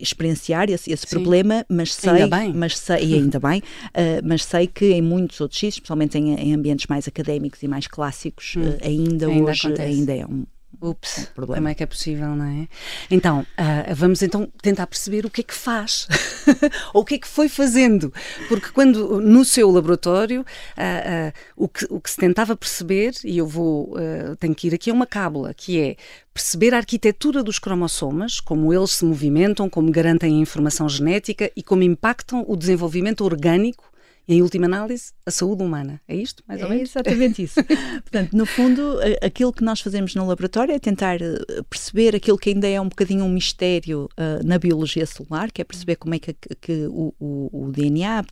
experienciar 0.00 0.70
esse, 0.70 0.92
esse 0.92 1.06
problema, 1.06 1.64
mas 1.68 1.94
sei, 1.94 2.26
mas 2.54 2.78
sei 2.78 3.04
e 3.04 3.14
ainda 3.14 3.40
bem, 3.40 3.60
uh, 3.60 4.22
mas 4.24 4.44
sei 4.44 4.66
que 4.66 4.92
em 4.92 5.02
muitos 5.02 5.40
outros 5.40 5.58
sítios, 5.58 5.76
especialmente 5.76 6.18
em, 6.18 6.34
em 6.34 6.54
ambientes 6.54 6.86
mais 6.86 7.08
académicos 7.08 7.62
e 7.62 7.68
mais 7.68 7.86
clássicos, 7.86 8.54
hum. 8.56 8.62
uh, 8.62 8.78
ainda, 8.82 9.26
ainda, 9.26 9.50
hoje 9.50 9.66
acontece. 9.66 9.82
ainda 9.82 10.14
é 10.14 10.26
um, 10.26 10.44
Ups, 10.80 11.30
problema. 11.34 11.56
como 11.56 11.68
é 11.68 11.74
que 11.74 11.82
é 11.82 11.86
possível, 11.86 12.28
não 12.34 12.44
é? 12.44 12.68
Então, 13.10 13.40
uh, 13.40 13.94
vamos 13.94 14.22
então 14.22 14.50
tentar 14.60 14.86
perceber 14.86 15.24
o 15.24 15.30
que 15.30 15.40
é 15.40 15.44
que 15.44 15.54
faz, 15.54 16.06
ou 16.92 17.02
o 17.02 17.04
que 17.04 17.14
é 17.14 17.18
que 17.18 17.28
foi 17.28 17.48
fazendo, 17.48 18.12
porque 18.48 18.70
quando 18.70 19.20
no 19.20 19.44
seu 19.44 19.70
laboratório 19.70 20.42
uh, 20.42 20.44
uh, 20.44 21.32
o, 21.56 21.68
que, 21.68 21.86
o 21.90 22.00
que 22.00 22.10
se 22.10 22.16
tentava 22.16 22.56
perceber, 22.56 23.14
e 23.24 23.38
eu 23.38 23.46
vou, 23.46 23.96
tenho 24.38 24.54
que 24.54 24.68
ir 24.68 24.74
aqui 24.74 24.90
a 24.90 24.94
uma 24.94 25.06
cábula, 25.06 25.54
que 25.54 25.80
é 25.80 25.96
perceber 26.32 26.74
a 26.74 26.78
arquitetura 26.78 27.42
dos 27.42 27.58
cromossomas, 27.58 28.40
como 28.40 28.72
eles 28.72 28.92
se 28.92 29.04
movimentam, 29.04 29.70
como 29.70 29.90
garantem 29.90 30.36
a 30.36 30.40
informação 30.40 30.88
genética 30.88 31.50
e 31.56 31.62
como 31.62 31.82
impactam 31.82 32.44
o 32.46 32.56
desenvolvimento 32.56 33.24
orgânico 33.24 33.90
e, 34.28 34.34
em 34.34 34.42
última 34.42 34.66
análise, 34.66 35.12
a 35.24 35.30
saúde 35.30 35.62
humana. 35.62 36.00
É 36.08 36.16
isto, 36.16 36.42
mais 36.46 36.60
ou 36.60 36.66
é 36.66 36.70
menos? 36.70 36.96
É 36.96 37.00
exatamente 37.00 37.42
isso. 37.42 37.62
Portanto, 38.02 38.36
no 38.36 38.44
fundo, 38.44 38.98
aquilo 39.22 39.52
que 39.52 39.62
nós 39.62 39.80
fazemos 39.80 40.14
no 40.14 40.26
laboratório 40.26 40.74
é 40.74 40.78
tentar 40.78 41.20
eh, 41.22 41.36
perceber 41.70 42.16
aquilo 42.16 42.36
que 42.36 42.50
ainda 42.50 42.68
é 42.68 42.80
um 42.80 42.88
bocadinho 42.88 43.24
um 43.24 43.28
mistério 43.28 44.08
uh, 44.18 44.44
na 44.44 44.58
biologia 44.58 45.06
celular, 45.06 45.50
que 45.52 45.62
é 45.62 45.64
perceber 45.64 45.96
como 45.96 46.14
é 46.14 46.18
que, 46.18 46.34
que 46.60 46.86
o, 46.86 47.14
o, 47.20 47.66
o 47.66 47.72
DNA 47.72 48.24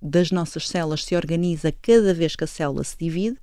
das 0.00 0.30
nossas 0.30 0.68
células 0.68 1.04
se 1.04 1.14
organiza 1.14 1.72
cada 1.80 2.12
vez 2.12 2.34
que 2.34 2.44
a 2.44 2.46
célula 2.46 2.82
se 2.82 2.96
divide 2.98 3.38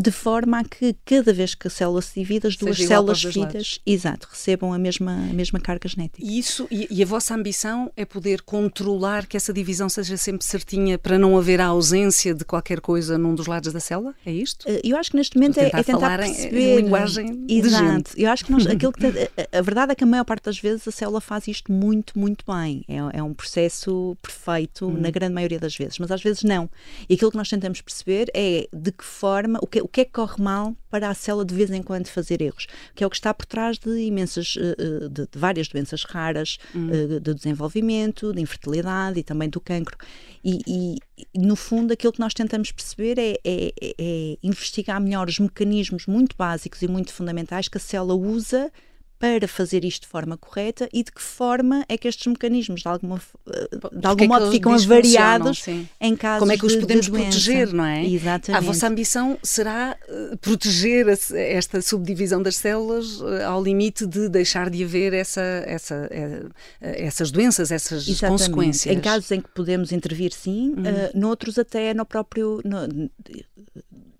de 0.00 0.10
forma 0.10 0.60
a 0.60 0.64
que 0.64 0.94
cada 1.04 1.32
vez 1.32 1.54
que 1.54 1.66
a 1.66 1.70
célula 1.70 2.00
se 2.00 2.20
divide, 2.20 2.46
as 2.46 2.56
duas 2.56 2.78
células 2.78 3.22
filhas, 3.22 3.80
exato, 3.84 4.28
recebam 4.30 4.72
a 4.72 4.78
mesma, 4.78 5.12
a 5.12 5.32
mesma 5.32 5.58
carga 5.58 5.88
genética. 5.88 6.24
E, 6.24 6.38
isso, 6.38 6.68
e, 6.70 6.86
e, 6.90 7.02
a 7.02 7.06
vossa 7.06 7.34
ambição 7.34 7.90
é 7.96 8.04
poder 8.04 8.42
controlar 8.42 9.26
que 9.26 9.36
essa 9.36 9.52
divisão 9.52 9.88
seja 9.88 10.16
sempre 10.16 10.46
certinha 10.46 10.98
para 10.98 11.18
não 11.18 11.36
haver 11.36 11.60
a 11.60 11.66
ausência 11.66 12.32
de 12.32 12.44
qualquer 12.44 12.80
coisa 12.80 13.18
num 13.18 13.34
dos 13.34 13.46
lados 13.46 13.72
da 13.72 13.80
célula? 13.80 14.14
É 14.24 14.30
isto? 14.30 14.68
Uh, 14.68 14.80
eu 14.84 14.96
acho 14.96 15.10
que 15.10 15.16
neste 15.16 15.36
momento 15.36 15.58
é, 15.58 15.66
é, 15.72 15.82
tentar 15.82 16.18
perceber... 16.18 16.60
Em, 16.60 16.72
em 16.72 16.76
linguagem 16.82 17.46
exato. 17.48 18.12
Eu 18.16 18.30
acho 18.30 18.44
que 18.44 18.52
nós, 18.52 18.66
aquilo 18.68 18.92
que, 18.92 19.06
a, 19.06 19.58
a, 19.58 19.62
verdade 19.62 19.92
é 19.92 19.94
que 19.94 20.04
a 20.04 20.06
maior 20.06 20.24
parte 20.24 20.44
das 20.44 20.58
vezes 20.58 20.86
a 20.86 20.92
célula 20.92 21.20
faz 21.20 21.48
isto 21.48 21.72
muito, 21.72 22.18
muito 22.18 22.44
bem. 22.46 22.84
É, 22.86 23.18
é 23.18 23.22
um 23.22 23.34
processo 23.34 24.16
perfeito 24.22 24.86
hum. 24.86 25.00
na 25.00 25.10
grande 25.10 25.34
maioria 25.34 25.58
das 25.58 25.76
vezes, 25.76 25.98
mas 25.98 26.10
às 26.10 26.22
vezes 26.22 26.44
não. 26.44 26.70
E 27.08 27.14
aquilo 27.14 27.30
que 27.30 27.36
nós 27.36 27.48
tentamos 27.48 27.80
perceber 27.80 28.30
é 28.32 28.68
de 28.72 28.92
que 28.92 29.04
forma 29.04 29.39
forma, 29.40 29.58
o 29.62 29.66
que, 29.66 29.80
o 29.80 29.88
que 29.88 30.02
é 30.02 30.04
que 30.04 30.12
corre 30.12 30.42
mal 30.42 30.76
para 30.90 31.08
a 31.08 31.14
célula 31.14 31.44
de 31.44 31.54
vez 31.54 31.70
em 31.70 31.82
quando 31.82 32.08
fazer 32.08 32.42
erros, 32.42 32.66
que 32.94 33.02
é 33.02 33.06
o 33.06 33.10
que 33.10 33.16
está 33.16 33.32
por 33.32 33.46
trás 33.46 33.78
de 33.78 33.90
imensas, 34.00 34.56
eh, 34.58 34.76
eh, 34.78 35.08
de, 35.08 35.26
de 35.26 35.38
várias 35.38 35.68
doenças 35.68 36.04
raras, 36.04 36.58
hum. 36.74 36.90
Eh, 36.90 37.20
de 37.20 37.34
desenvolvimento, 37.34 38.32
de 38.32 38.40
infertilidade 38.40 39.18
e 39.18 39.22
também 39.22 39.48
do 39.48 39.60
cancro. 39.60 39.96
E, 40.44 40.60
e, 40.66 41.38
no 41.38 41.54
fundo, 41.54 41.92
aquilo 41.92 42.12
que 42.12 42.20
nós 42.20 42.34
tentamos 42.34 42.72
perceber 42.72 43.18
é, 43.18 43.38
é, 43.44 43.72
é 43.98 44.36
investigar 44.42 45.00
melhor 45.00 45.28
os 45.28 45.38
mecanismos 45.38 46.06
muito 46.06 46.34
básicos 46.36 46.82
e 46.82 46.88
muito 46.88 47.12
fundamentais 47.12 47.68
que 47.68 47.76
a 47.76 47.80
célula 47.80 48.14
usa 48.14 48.72
para 49.20 49.46
fazer 49.46 49.84
isto 49.84 50.04
de 50.04 50.08
forma 50.08 50.38
correta 50.38 50.88
e 50.94 51.04
de 51.04 51.12
que 51.12 51.20
forma 51.20 51.84
é 51.90 51.98
que 51.98 52.08
estes 52.08 52.26
mecanismos 52.26 52.80
de, 52.80 52.88
alguma, 52.88 53.20
eh, 53.52 53.68
de 53.92 54.06
algum 54.06 54.24
é 54.24 54.26
modo 54.26 54.50
ficam 54.50 54.72
avariados 54.72 55.62
em 56.00 56.16
casos 56.16 56.38
Como 56.38 56.52
é 56.52 56.56
que 56.56 56.64
os 56.64 56.74
podemos 56.74 57.06
proteger, 57.06 57.70
não 57.70 57.84
é? 57.84 58.02
Exatamente. 58.06 58.64
A 58.64 58.66
vossa 58.66 58.88
ambição 58.88 59.38
será 59.42 59.94
uh, 60.08 60.38
proteger 60.38 61.06
esta 61.34 61.82
subdivisão 61.82 62.42
das 62.42 62.56
células 62.56 63.20
uh, 63.20 63.42
ao 63.46 63.62
limite 63.62 64.06
de 64.06 64.26
deixar 64.30 64.70
de 64.70 64.82
haver 64.82 65.12
essa, 65.12 65.42
essa, 65.66 66.08
uh, 66.10 66.50
essas 66.80 67.30
doenças, 67.30 67.70
essas 67.70 68.08
Exatamente. 68.08 68.44
consequências. 68.44 68.96
Em 68.96 69.00
casos 69.00 69.30
em 69.30 69.42
que 69.42 69.50
podemos 69.50 69.92
intervir, 69.92 70.32
sim, 70.32 70.70
uhum. 70.70 71.20
noutros 71.20 71.58
até 71.58 71.92
no 71.92 72.06
próprio... 72.06 72.62
No, 72.64 73.10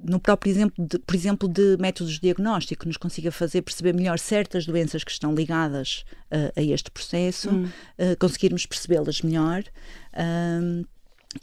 no 0.02 0.18
próprio 0.18 0.50
exemplo, 0.50 0.86
de, 0.86 0.98
por 0.98 1.14
exemplo, 1.14 1.48
de 1.48 1.76
métodos 1.78 2.14
de 2.14 2.20
diagnóstico, 2.20 2.86
nos 2.86 2.96
consiga 2.96 3.30
fazer 3.30 3.62
perceber 3.62 3.94
melhor 3.94 4.18
certas 4.18 4.66
doenças 4.66 5.04
que 5.04 5.10
estão 5.10 5.34
ligadas 5.34 6.04
uh, 6.32 6.52
a 6.56 6.62
este 6.62 6.90
processo, 6.90 7.50
hum. 7.50 7.64
uh, 7.64 8.16
conseguirmos 8.18 8.66
percebê-las 8.66 9.22
melhor. 9.22 9.62
Um, 10.16 10.84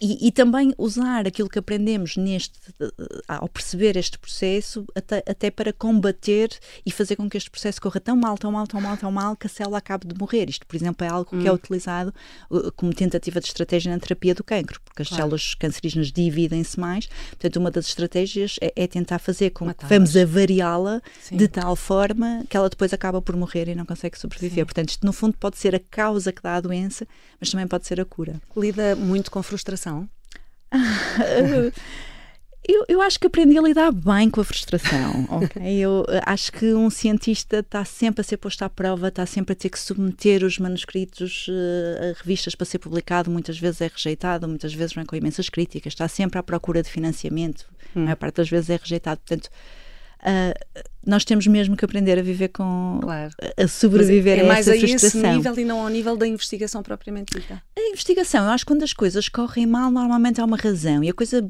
e, 0.01 0.27
e, 0.27 0.32
também 0.34 0.74
usar 0.77 1.25
aquilo 1.25 1.48
que 1.48 1.58
aprendemos 1.58 2.17
neste, 2.17 2.60
ao 3.25 3.48
perceber 3.48 3.96
este 3.96 4.20
processo, 4.20 4.86
até, 4.94 5.24
até, 5.25 5.50
para 5.50 5.72
combater 5.72 6.50
e 6.86 6.91
fazer 6.91 7.15
com 7.15 7.29
que 7.29 7.38
este 7.38 7.50
processo 7.50 7.82
corra 7.82 8.01
tão 8.01 8.17
mal, 8.17 8.38
tão 8.38 8.51
mal, 8.51 8.67
tão 8.67 8.82
mal, 8.82 8.98
tão 8.98 9.10
mal, 9.10 9.36
que 9.38 9.48
a 9.48 9.50
célula 9.50 9.77
acabe 9.77 10.06
de 10.06 10.20
morrer. 10.20 10.50
Isto, 10.50 10.67
por 10.67 10.75
exemplo, 10.75 11.08
é 11.08 11.10
algo 11.10 11.34
hum. 11.34 11.39
que 11.41 11.48
é 11.48 11.51
hum. 11.51 11.56
utilizado 11.56 12.13
uh, 12.51 12.70
como 12.74 12.94
tentativa 12.94 13.39
de 13.39 13.48
estratégia 13.48 13.89
na 13.89 13.98
terapia 13.98 14.36
do 14.36 14.44
cancro, 14.44 14.82
porque 14.84 15.03
as 15.03 15.08
claro. 15.08 15.24
células 15.24 15.56
cancerígenas 15.56 16.12
dividem-se 16.12 16.77
mais. 16.77 17.08
Portanto, 17.29 17.56
uma 17.56 17.72
das 17.72 17.88
estratégias 17.88 18.58
é, 18.60 18.74
é 18.75 18.88
tentar 18.88 19.20
fazer 19.20 19.51
com 19.51 19.74
que 19.74 19.86
vamos 19.86 20.17
avariá-la 20.17 21.01
de 21.32 21.48
tal 21.48 21.77
forma 21.77 22.44
que 22.50 22.58
ela 22.58 22.70
depois 22.70 22.91
acaba 22.91 23.22
por 23.22 23.38
morrer 23.38 23.70
e 23.70 23.75
não 23.75 23.86
consegue 23.86 24.20
sobreviver. 24.20 24.63
Sim. 24.63 24.65
Portanto, 24.65 24.89
isto 24.89 25.06
no 25.06 25.13
fundo 25.13 25.38
pode 25.38 25.58
ser 25.58 25.74
a 25.74 25.79
causa 25.79 26.34
que 26.34 26.41
dá 26.41 26.56
a 26.56 26.62
doença, 26.62 27.08
mas 27.39 27.50
também 27.50 27.67
pode 27.67 27.88
ser 27.88 28.01
a 28.01 28.06
cura. 28.06 28.41
Lida 28.56 28.94
muito 28.94 29.32
com 29.32 29.41
frustração 29.41 29.76
frustração? 29.77 30.10
Eu, 32.69 32.84
eu, 32.89 33.01
acho 33.01 33.17
que 33.17 33.27
aprendi 33.27 33.57
a 33.57 33.62
lidar 33.62 33.93
bem 33.93 34.29
com 34.29 34.41
a 34.41 34.43
frustração, 34.43 35.25
ok? 35.31 35.72
Eu 35.72 36.03
eh, 36.10 36.19
acho 36.25 36.51
que 36.51 36.74
um 36.74 36.89
cientista 36.89 37.60
está 37.60 37.86
sempre 37.86 38.19
a 38.19 38.24
ser 38.25 38.36
posto 38.36 38.62
à 38.63 38.69
prova, 38.69 39.07
está 39.07 39.25
sempre 39.25 39.53
a 39.53 39.55
ter 39.55 39.69
que 39.69 39.79
submeter 39.79 40.43
os 40.43 40.60
manuscritos 40.60 41.48
uh, 41.48 42.12
a 42.12 42.22
revistas 42.22 42.55
para 42.55 42.65
ser 42.65 42.79
publicado, 42.79 43.31
muitas 43.31 43.57
vezes 43.57 43.79
é 43.79 43.88
rejeitado, 43.88 44.50
muitas 44.50 44.74
vezes 44.74 44.93
vem 44.93 45.05
com 45.05 45.15
imensas 45.15 45.48
críticas, 45.48 45.93
está 45.93 46.10
sempre 46.10 46.39
à 46.39 46.43
procura 46.43 46.84
de 46.84 46.89
financiamento, 46.89 47.65
hum. 47.96 48.01
a 48.01 48.03
maior 48.03 48.17
parte 48.17 48.36
das 48.36 48.50
vezes 48.50 48.69
é 48.69 48.75
rejeitado. 48.75 49.22
Portanto, 49.25 49.50
uh, 50.24 50.89
nós 51.05 51.23
temos 51.23 51.47
mesmo 51.47 51.75
que 51.75 51.85
aprender 51.85 52.19
a 52.19 52.21
viver 52.21 52.49
com. 52.49 52.99
Claro. 53.01 53.31
a 53.57 53.67
sobreviver 53.67 54.45
Mas 54.45 54.67
é 54.67 54.71
a 54.71 54.75
essa 54.75 54.87
frustração. 54.87 55.21
a 55.21 55.27
esse 55.29 55.37
nível 55.37 55.59
e 55.59 55.65
não 55.65 55.79
ao 55.79 55.89
nível 55.89 56.17
da 56.17 56.27
investigação 56.27 56.83
propriamente 56.83 57.37
dita. 57.37 57.61
A 57.77 57.89
investigação, 57.89 58.45
eu 58.45 58.51
acho 58.51 58.65
que 58.65 58.71
quando 58.73 58.83
as 58.83 58.93
coisas 58.93 59.29
correm 59.29 59.65
mal, 59.65 59.89
normalmente 59.91 60.41
há 60.41 60.45
uma 60.45 60.57
razão. 60.57 61.03
E 61.03 61.09
a 61.09 61.13
coisa 61.13 61.49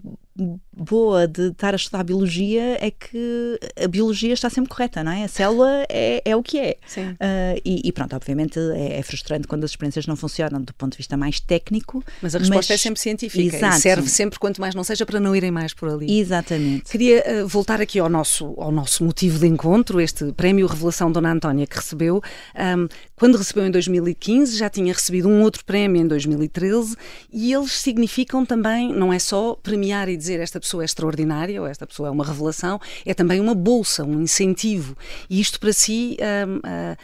boa 0.71 1.27
de 1.27 1.47
estar 1.47 1.73
a 1.73 1.75
estudar 1.75 2.03
biologia 2.03 2.77
é 2.79 2.91
que 2.91 3.59
a 3.83 3.87
biologia 3.87 4.33
está 4.33 4.49
sempre 4.49 4.69
correta, 4.69 5.03
não 5.03 5.11
é? 5.11 5.23
A 5.23 5.27
célula 5.27 5.85
é, 5.89 6.21
é 6.23 6.35
o 6.35 6.43
que 6.43 6.59
é. 6.59 6.77
Sim. 6.85 7.11
Uh, 7.11 7.59
e, 7.65 7.81
e, 7.83 7.91
pronto, 7.91 8.15
obviamente 8.15 8.59
é, 8.59 8.99
é, 8.99 9.01
frustrante 9.01 9.47
quando 9.47 9.63
as 9.63 9.71
experiências 9.71 10.05
não 10.05 10.15
funcionam 10.15 10.61
do 10.61 10.73
ponto 10.73 10.91
de 10.91 10.97
vista 10.97 11.17
mais 11.17 11.39
técnico. 11.39 12.03
Mas 12.21 12.35
a 12.35 12.39
resposta 12.39 12.73
mas... 12.73 12.79
é 12.79 12.83
sempre 12.83 12.99
científica. 12.99 13.57
Exato. 13.57 13.77
E 13.77 13.81
serve 13.81 14.09
sempre, 14.09 14.37
quanto 14.37 14.61
mais 14.61 14.75
não 14.75 14.83
seja, 14.83 15.05
para 15.05 15.19
não 15.19 15.35
irem 15.35 15.51
mais 15.51 15.73
por 15.73 15.89
ali. 15.89 16.19
Exatamente. 16.19 16.91
Queria 16.91 17.23
uh, 17.43 17.47
voltar 17.47 17.81
aqui 17.81 17.97
ao 17.97 18.09
nosso, 18.09 18.53
ao 18.57 18.71
nosso 18.71 19.03
motivo 19.03 19.36
de 19.39 19.47
encontro, 19.47 20.01
este 20.01 20.31
prémio 20.33 20.67
Revelação 20.67 21.11
Dona 21.11 21.31
Antónia 21.31 21.67
que 21.67 21.75
recebeu. 21.75 22.21
Um, 22.55 22.87
quando 23.15 23.37
recebeu 23.37 23.65
em 23.65 23.71
2015, 23.71 24.57
já 24.57 24.69
tinha 24.69 24.93
recebido 24.93 25.27
um 25.27 25.41
outro 25.41 25.63
prémio 25.65 26.01
em 26.01 26.07
2013 26.07 26.95
e 27.31 27.53
eles 27.53 27.71
significam 27.73 28.45
também, 28.45 28.93
não 28.93 29.11
é 29.11 29.19
só 29.19 29.55
premiar 29.55 30.09
e 30.09 30.17
dizer 30.17 30.39
esta 30.39 30.59
pessoa 30.59 30.83
é 30.83 30.85
extraordinária 30.85 31.61
ou 31.61 31.67
esta 31.67 31.85
pessoa 31.85 32.09
é 32.09 32.11
uma 32.11 32.25
revelação, 32.25 32.79
é 33.05 33.13
também 33.13 33.39
uma 33.39 33.55
bolsa, 33.55 34.03
um 34.03 34.21
incentivo. 34.21 34.97
E 35.29 35.39
isto 35.39 35.59
para 35.59 35.73
si 35.73 36.17
um, 36.47 36.57
uh, 36.57 36.97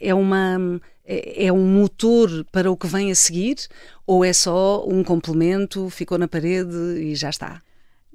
é 0.00 0.14
uma 0.14 0.80
é, 1.06 1.46
é 1.46 1.52
um 1.52 1.66
motor 1.66 2.44
para 2.52 2.70
o 2.70 2.76
que 2.76 2.86
vem 2.86 3.10
a 3.10 3.14
seguir 3.14 3.56
ou 4.06 4.24
é 4.24 4.32
só 4.32 4.84
um 4.86 5.02
complemento, 5.02 5.90
ficou 5.90 6.16
na 6.18 6.28
parede 6.28 6.76
e 6.98 7.14
já 7.14 7.30
está? 7.30 7.60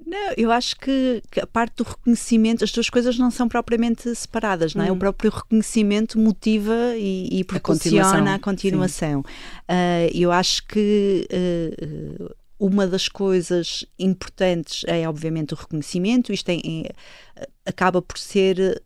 Não, 0.06 0.32
eu 0.36 0.52
acho 0.52 0.76
que, 0.76 1.20
que, 1.32 1.40
a 1.40 1.46
parte 1.48 1.78
do 1.78 1.82
reconhecimento, 1.82 2.62
as 2.62 2.70
duas 2.70 2.88
coisas 2.88 3.18
não 3.18 3.28
são 3.28 3.48
propriamente 3.48 4.14
separadas, 4.14 4.72
não 4.72 4.84
é? 4.84 4.90
O 4.90 4.94
hum. 4.94 4.98
próprio 4.98 5.32
reconhecimento 5.32 6.16
motiva 6.16 6.94
e, 6.96 7.40
e 7.40 7.44
proporciona 7.44 8.36
a 8.36 8.38
continuação. 8.38 9.20
Uh, 9.20 10.08
eu 10.14 10.30
acho 10.30 10.64
que 10.68 11.26
uh, 11.28 12.34
uma 12.56 12.86
das 12.86 13.08
coisas 13.08 13.84
importantes 13.98 14.84
é, 14.86 15.08
obviamente, 15.08 15.54
o 15.54 15.56
reconhecimento. 15.56 16.32
Isto 16.32 16.50
é, 16.50 16.56
é, 16.56 17.48
acaba 17.66 18.00
por 18.00 18.16
ser 18.16 18.80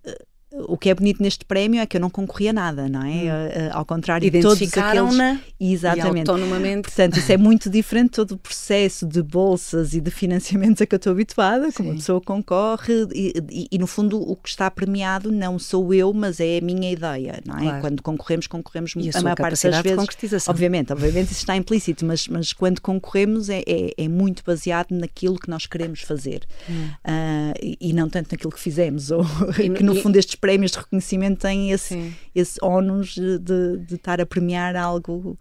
o 0.53 0.77
que 0.77 0.91
é 0.91 0.95
bonito 0.95 1.23
neste 1.23 1.45
prémio 1.45 1.81
é 1.81 1.87
que 1.87 1.97
eu 1.97 2.01
não 2.01 2.11
concorri 2.11 2.49
a 2.49 2.53
nada, 2.53 2.89
não 2.89 3.03
é? 3.03 3.07
Hum. 3.07 3.69
Uh, 3.69 3.71
ao 3.73 3.85
contrário 3.85 4.29
de 4.29 4.41
todos 4.41 4.57
aqueles. 4.57 5.15
Exatamente. 5.61 6.27
E 6.27 6.31
autonomamente. 6.31 6.83
Portanto, 6.83 7.19
isso 7.19 7.31
é 7.31 7.37
muito 7.37 7.71
diferente 7.71 8.11
todo 8.11 8.33
o 8.33 8.39
processo 8.39 9.07
de 9.07 9.23
bolsas 9.23 9.95
e 9.95 10.01
de 10.01 10.11
financiamentos 10.11 10.83
a 10.83 10.87
que 10.87 10.95
eu 10.95 10.97
estou 10.97 11.13
habituada, 11.13 11.71
como 11.73 11.93
a 11.93 11.95
pessoa 11.95 12.21
concorre, 12.21 13.07
e, 13.15 13.33
e, 13.51 13.69
e, 13.71 13.79
no 13.79 13.87
fundo 13.87 14.21
o 14.21 14.35
que 14.35 14.49
está 14.49 14.71
premiado 14.71 15.31
não 15.31 15.59
sou 15.59 15.95
eu, 15.95 16.13
mas 16.13 16.41
é 16.41 16.59
a 16.59 16.61
minha 16.61 16.91
ideia, 16.91 17.41
não 17.47 17.57
é? 17.57 17.63
Claro. 17.63 17.81
Quando 17.81 18.03
concorremos, 18.03 18.47
concorremos 18.47 18.93
e 18.97 19.11
a, 19.15 19.19
a 19.19 19.23
maior 19.23 19.37
parte 19.37 19.69
das 19.69 19.83
vezes. 19.83 20.49
Obviamente, 20.49 20.93
obviamente 20.93 21.31
isso 21.31 21.41
está 21.41 21.57
implícito, 21.57 22.05
mas, 22.05 22.27
mas 22.27 22.53
quando 22.53 22.81
concorremos 22.81 23.49
é, 23.49 23.63
é, 23.67 23.93
é 23.97 24.09
muito 24.09 24.43
baseado 24.45 24.91
naquilo 24.91 25.39
que 25.39 25.49
nós 25.49 25.67
queremos 25.67 26.01
fazer 26.01 26.43
hum. 26.69 26.89
uh, 27.05 27.55
e, 27.63 27.77
e, 27.81 27.93
não 27.93 28.09
tanto 28.09 28.33
naquilo 28.33 28.51
que 28.51 28.61
fizemos, 28.61 29.11
ou 29.11 29.25
que 29.55 29.83
no 29.83 29.95
fundo 29.95 30.17
estes 30.17 30.35
prémios 30.41 30.73
de 30.73 30.79
reconhecimento 30.79 31.41
têm 31.41 31.71
esse, 31.71 32.13
esse 32.35 32.59
ónus 32.63 33.15
de, 33.15 33.39
de 33.39 33.95
estar 33.95 34.21
a 34.21 34.27
premiar 34.27 34.75
algo 34.77 35.39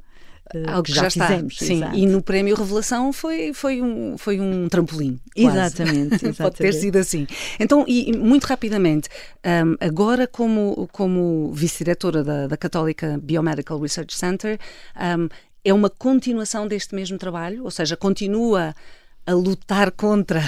uh, 0.53 0.70
Algo 0.70 0.84
que 0.84 0.94
já, 0.94 1.10
já 1.10 1.27
fizemos. 1.27 1.58
Sim, 1.58 1.77
exato. 1.77 1.96
e 1.96 2.06
no 2.06 2.22
prémio 2.22 2.56
Revelação 2.56 3.13
foi, 3.13 3.53
foi, 3.53 3.82
um, 3.82 4.18
foi 4.18 4.39
um 4.39 4.68
trampolim. 4.68 5.20
Exatamente, 5.36 6.15
exatamente. 6.15 6.38
Pode 6.38 6.56
ter 6.56 6.74
sido 6.74 6.98
assim. 6.98 7.27
Então, 7.60 7.86
e 7.88 8.12
muito 8.18 8.46
rapidamente, 8.46 9.10
um, 9.46 9.75
agora 9.79 10.27
como, 10.27 10.88
como 10.91 11.51
vice-diretora 11.53 12.24
da, 12.24 12.48
da 12.48 12.58
Católica 12.58 13.20
Biomedical 13.22 13.79
Research 13.79 14.15
Center, 14.15 14.60
um, 14.96 15.29
é 15.63 15.74
uma 15.74 15.89
continuação 15.89 16.68
deste 16.68 16.96
mesmo 16.96 17.18
trabalho, 17.18 17.63
ou 17.63 17.72
seja, 17.72 17.96
continua 17.96 18.74
a 19.25 19.33
lutar 19.33 19.91
contra 19.91 20.41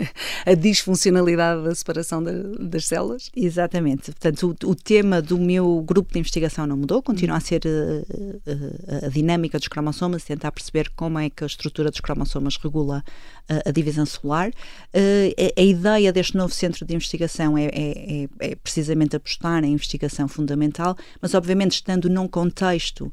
a 0.46 0.54
disfuncionalidade 0.54 1.64
da 1.64 1.74
separação 1.74 2.22
das 2.22 2.86
células? 2.86 3.30
Exatamente. 3.34 4.12
Portanto, 4.12 4.56
o, 4.62 4.70
o, 4.70 4.74
tema 4.74 5.20
do 5.20 5.38
meu 5.38 5.82
grupo 5.82 6.12
de 6.12 6.20
investigação 6.20 6.66
não 6.66 6.76
mudou, 6.76 7.02
continua 7.02 7.36
a 7.36 7.40
ser 7.40 7.62
uh, 7.66 8.40
uh, 8.46 9.06
a 9.06 9.08
dinâmica 9.08 9.58
dos 9.58 9.66
cromossomas, 9.66 10.22
tentar 10.22 10.52
perceber 10.52 10.88
como 10.94 11.18
é 11.18 11.28
que 11.28 11.42
a 11.42 11.46
estrutura 11.46 11.90
dos 11.90 12.00
cromossomas 12.00 12.56
regula 12.56 13.02
uh, 13.50 13.68
a 13.68 13.72
divisão 13.72 14.06
celular. 14.06 14.52
A, 14.94 15.60
a, 15.60 15.64
ideia 15.64 16.12
deste 16.12 16.36
novo 16.36 16.54
centro 16.54 16.86
de 16.86 16.94
investigação 16.94 17.58
é, 17.58 17.64
é, 17.64 17.70
é, 17.72 18.28
é, 18.40 18.54
precisamente 18.54 19.16
apostar 19.16 19.64
em 19.64 19.72
investigação 19.72 20.28
fundamental, 20.28 20.96
mas 21.20 21.34
obviamente 21.34 21.72
estando 21.72 22.08
num 22.08 22.28
contexto 22.28 23.12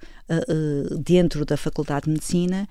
dentro 1.03 1.45
da 1.45 1.55
Faculdade 1.55 2.05
de 2.05 2.11
Medicina, 2.11 2.67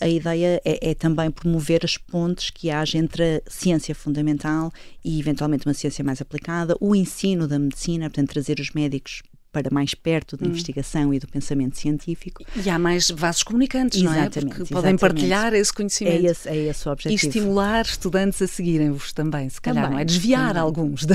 a 0.00 0.08
ideia 0.08 0.60
é, 0.64 0.90
é 0.90 0.94
também 0.94 1.30
promover 1.30 1.77
as 1.84 1.96
pontes 1.96 2.50
que 2.50 2.70
haja 2.70 2.98
entre 2.98 3.42
a 3.46 3.50
ciência 3.50 3.94
fundamental 3.94 4.72
e, 5.04 5.18
eventualmente, 5.18 5.66
uma 5.66 5.74
ciência 5.74 6.04
mais 6.04 6.20
aplicada, 6.20 6.76
o 6.80 6.94
ensino 6.94 7.46
da 7.46 7.58
medicina, 7.58 8.08
portanto, 8.08 8.30
trazer 8.30 8.60
os 8.60 8.70
médicos 8.72 9.22
para 9.52 9.68
mais 9.70 9.94
perto 9.94 10.36
da 10.36 10.46
hum. 10.46 10.50
investigação 10.50 11.12
e 11.12 11.18
do 11.18 11.26
pensamento 11.26 11.78
científico. 11.78 12.44
E 12.56 12.68
há 12.68 12.78
mais 12.78 13.10
vasos 13.10 13.42
comunicantes, 13.42 14.00
exatamente, 14.00 14.16
não 14.16 14.22
é? 14.22 14.28
Porque 14.28 14.62
exatamente. 14.62 14.72
podem 14.72 14.96
partilhar 14.96 15.54
esse 15.54 15.72
conhecimento. 15.72 16.26
É 16.26 16.30
esse, 16.30 16.48
é 16.48 16.56
esse 16.56 16.88
o 16.88 16.92
objetivo. 16.92 17.24
E 17.24 17.28
estimular 17.28 17.84
estudantes 17.84 18.42
a 18.42 18.46
seguirem-vos 18.46 19.12
também, 19.12 19.48
se 19.48 19.60
calhar, 19.60 19.84
também, 19.84 19.96
não 19.96 20.02
é? 20.02 20.04
Desviar 20.04 20.48
também. 20.48 20.62
alguns, 20.62 21.04
de... 21.04 21.14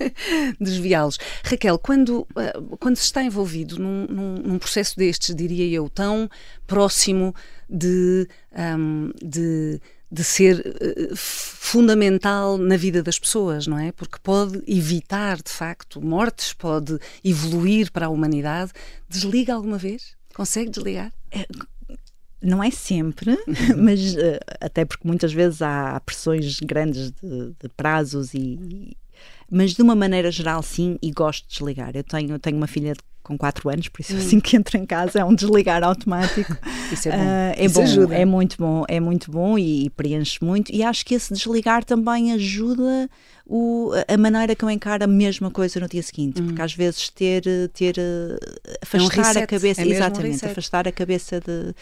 desviá-los. 0.60 1.18
Raquel, 1.44 1.78
quando, 1.78 2.26
eh, 2.36 2.52
quando 2.78 2.96
se 2.96 3.04
está 3.04 3.22
envolvido 3.22 3.78
num, 3.78 4.06
num, 4.06 4.34
num 4.34 4.58
processo 4.58 4.96
destes, 4.96 5.34
diria 5.34 5.66
eu, 5.66 5.88
tão 5.88 6.28
próximo 6.66 7.34
de, 7.68 8.28
um, 8.54 9.10
de 9.22 9.80
de 10.12 10.22
ser 10.22 10.58
uh, 10.60 11.16
fundamental 11.16 12.58
na 12.58 12.76
vida 12.76 13.02
das 13.02 13.18
pessoas, 13.18 13.66
não 13.66 13.78
é? 13.78 13.92
Porque 13.92 14.18
pode 14.22 14.62
evitar, 14.66 15.40
de 15.40 15.50
facto, 15.50 16.02
mortes, 16.02 16.52
pode 16.52 16.98
evoluir 17.24 17.90
para 17.90 18.06
a 18.06 18.10
humanidade. 18.10 18.72
Desliga 19.08 19.54
alguma 19.54 19.78
vez? 19.78 20.14
Consegue 20.34 20.70
desligar? 20.70 21.10
É, 21.30 21.46
não 22.42 22.62
é 22.62 22.70
sempre, 22.70 23.38
mas 23.78 24.14
uh, 24.14 24.38
até 24.60 24.84
porque 24.84 25.08
muitas 25.08 25.32
vezes 25.32 25.62
há 25.62 25.98
pressões 26.00 26.60
grandes 26.60 27.10
de, 27.10 27.54
de 27.58 27.68
prazos 27.74 28.34
e, 28.34 28.94
mas 29.50 29.72
de 29.72 29.80
uma 29.80 29.94
maneira 29.94 30.30
geral 30.30 30.62
sim 30.62 30.98
e 31.00 31.10
gosto 31.10 31.48
de 31.48 31.54
desligar. 31.54 31.92
Eu 31.94 32.04
tenho, 32.04 32.38
tenho 32.38 32.58
uma 32.58 32.66
filha 32.66 32.92
de 32.92 33.00
com 33.22 33.38
4 33.38 33.68
anos, 33.70 33.88
por 33.88 34.00
isso 34.00 34.14
hum. 34.14 34.18
assim 34.18 34.40
que 34.40 34.56
entra 34.56 34.78
em 34.78 34.84
casa 34.84 35.20
é 35.20 35.24
um 35.24 35.34
desligar 35.34 35.82
automático. 35.82 36.56
Isso 36.92 37.08
é 37.08 37.12
bom. 37.12 37.22
Uh, 37.22 37.54
é 37.56 37.64
isso 37.64 37.74
bom, 37.74 37.82
ajuda. 37.82 38.14
é 38.14 38.24
muito 38.24 38.56
bom, 38.58 38.84
é 38.86 39.00
muito 39.00 39.30
bom 39.30 39.58
e, 39.58 39.86
e, 39.86 39.90
preenche 39.90 40.44
muito. 40.44 40.70
E 40.70 40.82
acho 40.82 41.06
que 41.06 41.14
esse 41.14 41.32
desligar 41.32 41.84
também 41.84 42.32
ajuda 42.32 43.08
o, 43.46 43.92
a 44.06 44.16
maneira 44.16 44.54
que 44.54 44.62
eu 44.62 44.70
encaro 44.70 45.04
a 45.04 45.06
mesma 45.06 45.50
coisa 45.50 45.80
no 45.80 45.88
dia 45.88 46.02
seguinte, 46.02 46.42
hum. 46.42 46.46
porque 46.46 46.60
às 46.60 46.74
vezes 46.74 47.08
ter, 47.08 47.44
ter 47.72 47.94
afastar 48.82 49.36
é 49.36 49.40
um 49.40 49.42
a 49.42 49.46
cabeça, 49.46 49.82
é 49.82 49.86
exatamente, 49.86 50.44
um 50.44 50.50
afastar 50.50 50.88
a 50.88 50.92
cabeça 50.92 51.40
de 51.40 51.70
eh, 51.70 51.74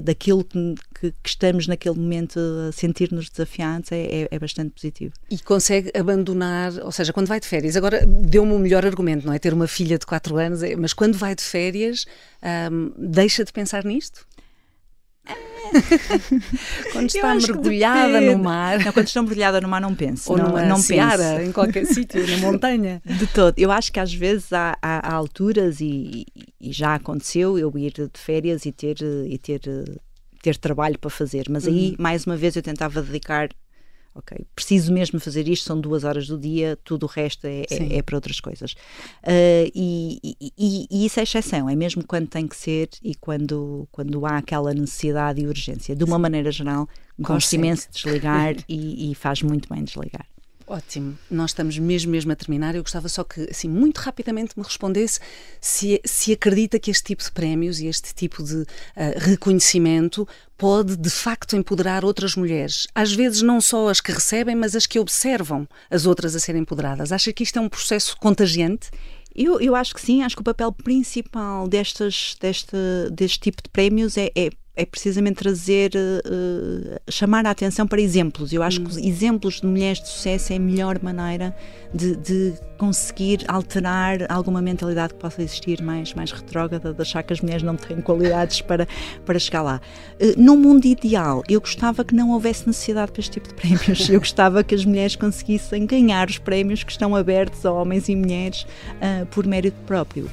daquilo 0.00 0.44
que, 0.44 0.74
que, 0.98 1.10
que, 1.22 1.28
estamos 1.28 1.66
naquele 1.66 1.96
momento 1.96 2.38
a 2.68 2.72
sentir-nos 2.72 3.28
desafiados 3.28 3.92
é, 3.92 4.22
é, 4.22 4.28
é, 4.30 4.38
bastante 4.38 4.70
positivo. 4.70 5.12
E 5.30 5.38
consegue 5.38 5.90
abandonar, 5.96 6.72
ou 6.82 6.92
seja, 6.92 7.12
quando 7.12 7.26
vai 7.26 7.40
de 7.40 7.46
férias, 7.46 7.76
agora 7.76 8.04
deu-me 8.06 8.52
o 8.52 8.56
um 8.56 8.58
melhor 8.58 8.86
argumento, 8.86 9.26
não 9.26 9.32
é? 9.32 9.38
Ter 9.38 9.52
uma 9.52 9.66
filha 9.66 9.98
de 9.98 10.06
4 10.06 10.36
anos, 10.36 10.62
é, 10.62 10.76
mas 10.76 10.92
quando 10.92 11.16
vai 11.18 11.34
de 11.34 11.42
férias, 11.42 12.06
deixa 12.96 13.44
de 13.44 13.52
pensar 13.52 13.84
nisto? 13.84 14.26
Quando 16.92 17.06
está 17.06 17.34
mergulhada 17.34 18.20
no 18.20 18.38
mar. 18.38 18.78
Não, 18.84 18.92
quando 18.92 19.06
está 19.06 19.22
mergulhada 19.22 19.60
no 19.60 19.68
mar 19.68 19.80
não 19.80 19.94
penso. 19.94 20.30
Ou 20.32 20.38
não, 20.38 20.48
numa 20.48 20.62
não 20.62 20.76
seara, 20.76 21.36
penso. 21.36 21.48
em 21.48 21.52
qualquer 21.52 21.86
sítio, 21.86 22.26
na 22.26 22.36
montanha. 22.38 23.00
De 23.06 23.26
todo. 23.26 23.58
Eu 23.58 23.70
acho 23.70 23.92
que 23.92 24.00
às 24.00 24.12
vezes 24.12 24.52
há, 24.52 24.76
há, 24.82 25.08
há 25.08 25.14
alturas, 25.14 25.80
e, 25.80 26.26
e, 26.60 26.72
já 26.72 26.94
aconteceu, 26.94 27.58
eu 27.58 27.72
ir 27.76 27.92
de 27.92 28.10
férias 28.18 28.66
e 28.66 28.72
ter, 28.72 28.96
e 29.00 29.38
ter, 29.38 29.60
ter 30.42 30.56
trabalho 30.56 30.98
para 30.98 31.10
fazer. 31.10 31.46
Mas 31.48 31.66
aí, 31.66 31.90
uhum. 31.90 31.96
mais 31.98 32.26
uma 32.26 32.36
vez, 32.36 32.56
eu 32.56 32.62
tentava 32.62 33.00
dedicar 33.02 33.48
ok, 34.14 34.46
preciso 34.54 34.92
mesmo 34.92 35.18
fazer 35.18 35.48
isto, 35.48 35.64
são 35.64 35.80
duas 35.80 36.04
horas 36.04 36.26
do 36.26 36.38
dia, 36.38 36.78
tudo 36.84 37.04
o 37.04 37.08
resto 37.08 37.46
é, 37.46 37.62
é, 37.70 37.96
é 37.98 38.02
para 38.02 38.16
outras 38.16 38.40
coisas. 38.40 38.72
Uh, 39.22 39.70
e, 39.74 40.18
e, 40.40 40.86
e, 40.90 41.06
isso 41.06 41.18
é 41.18 41.22
exceção, 41.22 41.68
é 41.68 41.74
mesmo 41.74 42.04
quando 42.04 42.28
tem 42.28 42.46
que 42.46 42.56
ser 42.56 42.90
e 43.02 43.14
quando, 43.14 43.88
quando 43.90 44.24
há 44.26 44.38
aquela 44.38 44.74
necessidade 44.74 45.40
e 45.40 45.46
urgência. 45.46 45.96
De 45.96 46.04
uma 46.04 46.18
maneira 46.18 46.50
geral, 46.50 46.88
gosto 47.18 47.52
imenso 47.54 47.88
de 47.88 47.94
desligar 48.02 48.54
e, 48.68 49.10
e 49.10 49.14
faz 49.14 49.42
muito 49.42 49.72
bem 49.72 49.84
desligar. 49.84 50.26
Ótimo. 50.66 51.18
Nós 51.30 51.50
estamos 51.50 51.78
mesmo, 51.78 52.10
mesmo 52.10 52.32
a 52.32 52.36
terminar. 52.36 52.74
Eu 52.74 52.82
gostava 52.82 53.08
só 53.08 53.24
que, 53.24 53.48
assim, 53.50 53.68
muito 53.68 53.98
rapidamente 53.98 54.52
me 54.56 54.64
respondesse 54.64 55.20
se, 55.60 56.00
se 56.04 56.32
acredita 56.32 56.78
que 56.78 56.90
este 56.90 57.04
tipo 57.04 57.22
de 57.22 57.32
prémios 57.32 57.80
e 57.80 57.86
este 57.86 58.14
tipo 58.14 58.42
de 58.42 58.56
uh, 58.56 58.66
reconhecimento 59.16 60.26
pode, 60.56 60.96
de 60.96 61.10
facto, 61.10 61.56
empoderar 61.56 62.04
outras 62.04 62.36
mulheres. 62.36 62.86
Às 62.94 63.12
vezes, 63.12 63.42
não 63.42 63.60
só 63.60 63.88
as 63.88 64.00
que 64.00 64.12
recebem, 64.12 64.54
mas 64.54 64.76
as 64.76 64.86
que 64.86 64.98
observam 64.98 65.68
as 65.90 66.06
outras 66.06 66.36
a 66.36 66.40
serem 66.40 66.62
empoderadas. 66.62 67.12
Acha 67.12 67.32
que 67.32 67.42
isto 67.42 67.58
é 67.58 67.62
um 67.62 67.68
processo 67.68 68.16
contagiante? 68.18 68.90
Eu, 69.34 69.60
eu 69.60 69.74
acho 69.74 69.94
que 69.94 70.00
sim, 70.00 70.22
acho 70.22 70.36
que 70.36 70.42
o 70.42 70.44
papel 70.44 70.70
principal 70.72 71.66
destas, 71.66 72.36
deste, 72.40 72.76
deste 73.10 73.40
tipo 73.40 73.62
de 73.62 73.68
prémios 73.70 74.16
é, 74.18 74.30
é 74.36 74.50
é 74.74 74.86
precisamente 74.86 75.36
trazer, 75.36 75.92
uh, 75.94 76.98
chamar 77.10 77.44
a 77.46 77.50
atenção 77.50 77.86
para 77.86 78.00
exemplos. 78.00 78.52
Eu 78.52 78.62
acho 78.62 78.80
hum. 78.80 78.84
que 78.84 79.06
exemplos 79.06 79.60
de 79.60 79.66
mulheres 79.66 80.00
de 80.00 80.08
sucesso 80.08 80.52
é 80.52 80.56
a 80.56 80.58
melhor 80.58 80.98
maneira 81.02 81.54
de, 81.92 82.16
de, 82.16 82.54
conseguir 82.78 83.44
alterar 83.46 84.30
alguma 84.30 84.62
mentalidade 84.62 85.12
que 85.12 85.20
possa 85.20 85.42
existir 85.42 85.82
mais, 85.82 86.14
mais 86.14 86.32
retrógrada, 86.32 86.92
de 86.92 87.00
achar 87.02 87.22
que 87.22 87.32
as 87.32 87.40
mulheres 87.40 87.62
não 87.62 87.76
têm 87.76 88.00
qualidades 88.00 88.60
para, 88.62 88.88
para 89.26 89.38
chegar 89.38 89.62
lá. 89.62 89.80
Uh, 90.14 90.40
num 90.40 90.56
mundo 90.56 90.86
ideal, 90.86 91.42
eu 91.48 91.60
gostava 91.60 92.02
que 92.02 92.14
não 92.14 92.30
houvesse 92.30 92.66
necessidade 92.66 93.12
para 93.12 93.20
este 93.20 93.32
tipo 93.32 93.48
de 93.48 93.54
prémios. 93.54 94.08
Eu 94.08 94.20
gostava 94.20 94.64
que 94.64 94.74
as 94.74 94.86
mulheres 94.86 95.16
conseguissem 95.16 95.84
ganhar 95.84 96.30
os 96.30 96.38
prémios 96.38 96.82
que 96.82 96.90
estão 96.90 97.14
abertos 97.14 97.66
a 97.66 97.72
homens 97.72 98.08
e 98.08 98.16
mulheres 98.16 98.62
uh, 98.62 99.26
por 99.26 99.46
mérito 99.46 99.76
próprio 99.86 100.30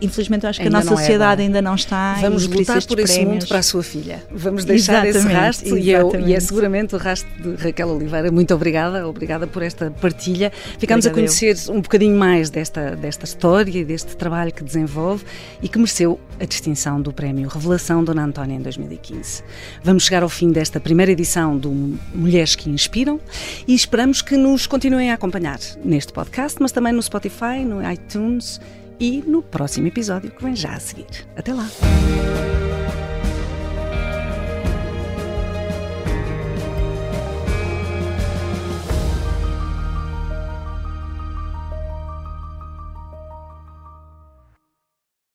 infelizmente, 0.00 0.44
eu 0.44 0.50
acho 0.50 0.60
que 0.60 0.66
ainda 0.66 0.78
a 0.78 0.84
nossa 0.84 0.94
é 0.94 0.96
sociedade 0.96 1.42
é 1.42 1.44
ainda 1.44 1.62
não 1.62 1.74
está. 1.74 2.14
Vamos 2.20 2.46
lutar 2.46 2.84
por 2.84 2.98
esse 2.98 3.24
mundo 3.24 3.46
para 3.46 3.58
a 3.58 3.62
sua 3.62 3.82
filha. 3.82 4.22
Vamos 4.30 4.64
deixar 4.64 5.06
exatamente, 5.06 5.18
esse 5.18 5.34
rastro 5.34 5.78
e, 5.78 5.90
eu, 5.90 6.12
e 6.26 6.34
é 6.34 6.40
seguramente 6.40 6.94
o 6.94 6.98
rastro 6.98 7.30
de 7.40 7.62
Raquel 7.62 7.88
Oliveira. 7.88 8.30
Muito 8.30 8.54
obrigada, 8.54 9.06
obrigada 9.08 9.46
por 9.46 9.62
esta 9.62 9.90
partilha. 9.90 10.52
Ficamos 10.78 11.06
Obrigada 11.06 11.08
a 11.08 11.12
conhecer 11.12 11.56
eu. 11.68 11.74
um 11.74 11.80
bocadinho 11.80 12.16
mais 12.16 12.50
desta, 12.50 12.96
desta 12.96 13.24
história 13.24 13.78
e 13.78 13.84
deste 13.84 14.16
trabalho 14.16 14.52
que 14.52 14.62
desenvolve 14.62 15.24
e 15.62 15.68
que 15.68 15.78
mereceu 15.78 16.20
a 16.40 16.44
distinção 16.44 17.00
do 17.00 17.12
Prémio 17.12 17.48
Revelação 17.48 18.02
Dona 18.04 18.24
Antónia 18.24 18.56
em 18.56 18.60
2015. 18.60 19.42
Vamos 19.82 20.04
chegar 20.04 20.22
ao 20.22 20.28
fim 20.28 20.50
desta 20.50 20.80
primeira 20.80 21.12
edição 21.12 21.56
do 21.56 21.70
Mulheres 22.14 22.54
que 22.54 22.68
Inspiram 22.68 23.20
e 23.66 23.74
esperamos 23.74 24.22
que 24.22 24.36
nos 24.36 24.66
continuem 24.66 25.10
a 25.10 25.14
acompanhar 25.14 25.58
neste 25.84 26.12
podcast, 26.12 26.58
mas 26.60 26.72
também 26.72 26.92
no 26.92 27.02
Spotify, 27.02 27.64
no 27.64 27.80
iTunes 27.90 28.60
e 28.98 29.22
no 29.26 29.42
próximo 29.42 29.86
episódio 29.86 30.30
que 30.30 30.42
vem 30.42 30.56
já 30.56 30.74
a 30.74 30.80
seguir. 30.80 31.26
Até 31.36 31.52
lá! 31.52 31.66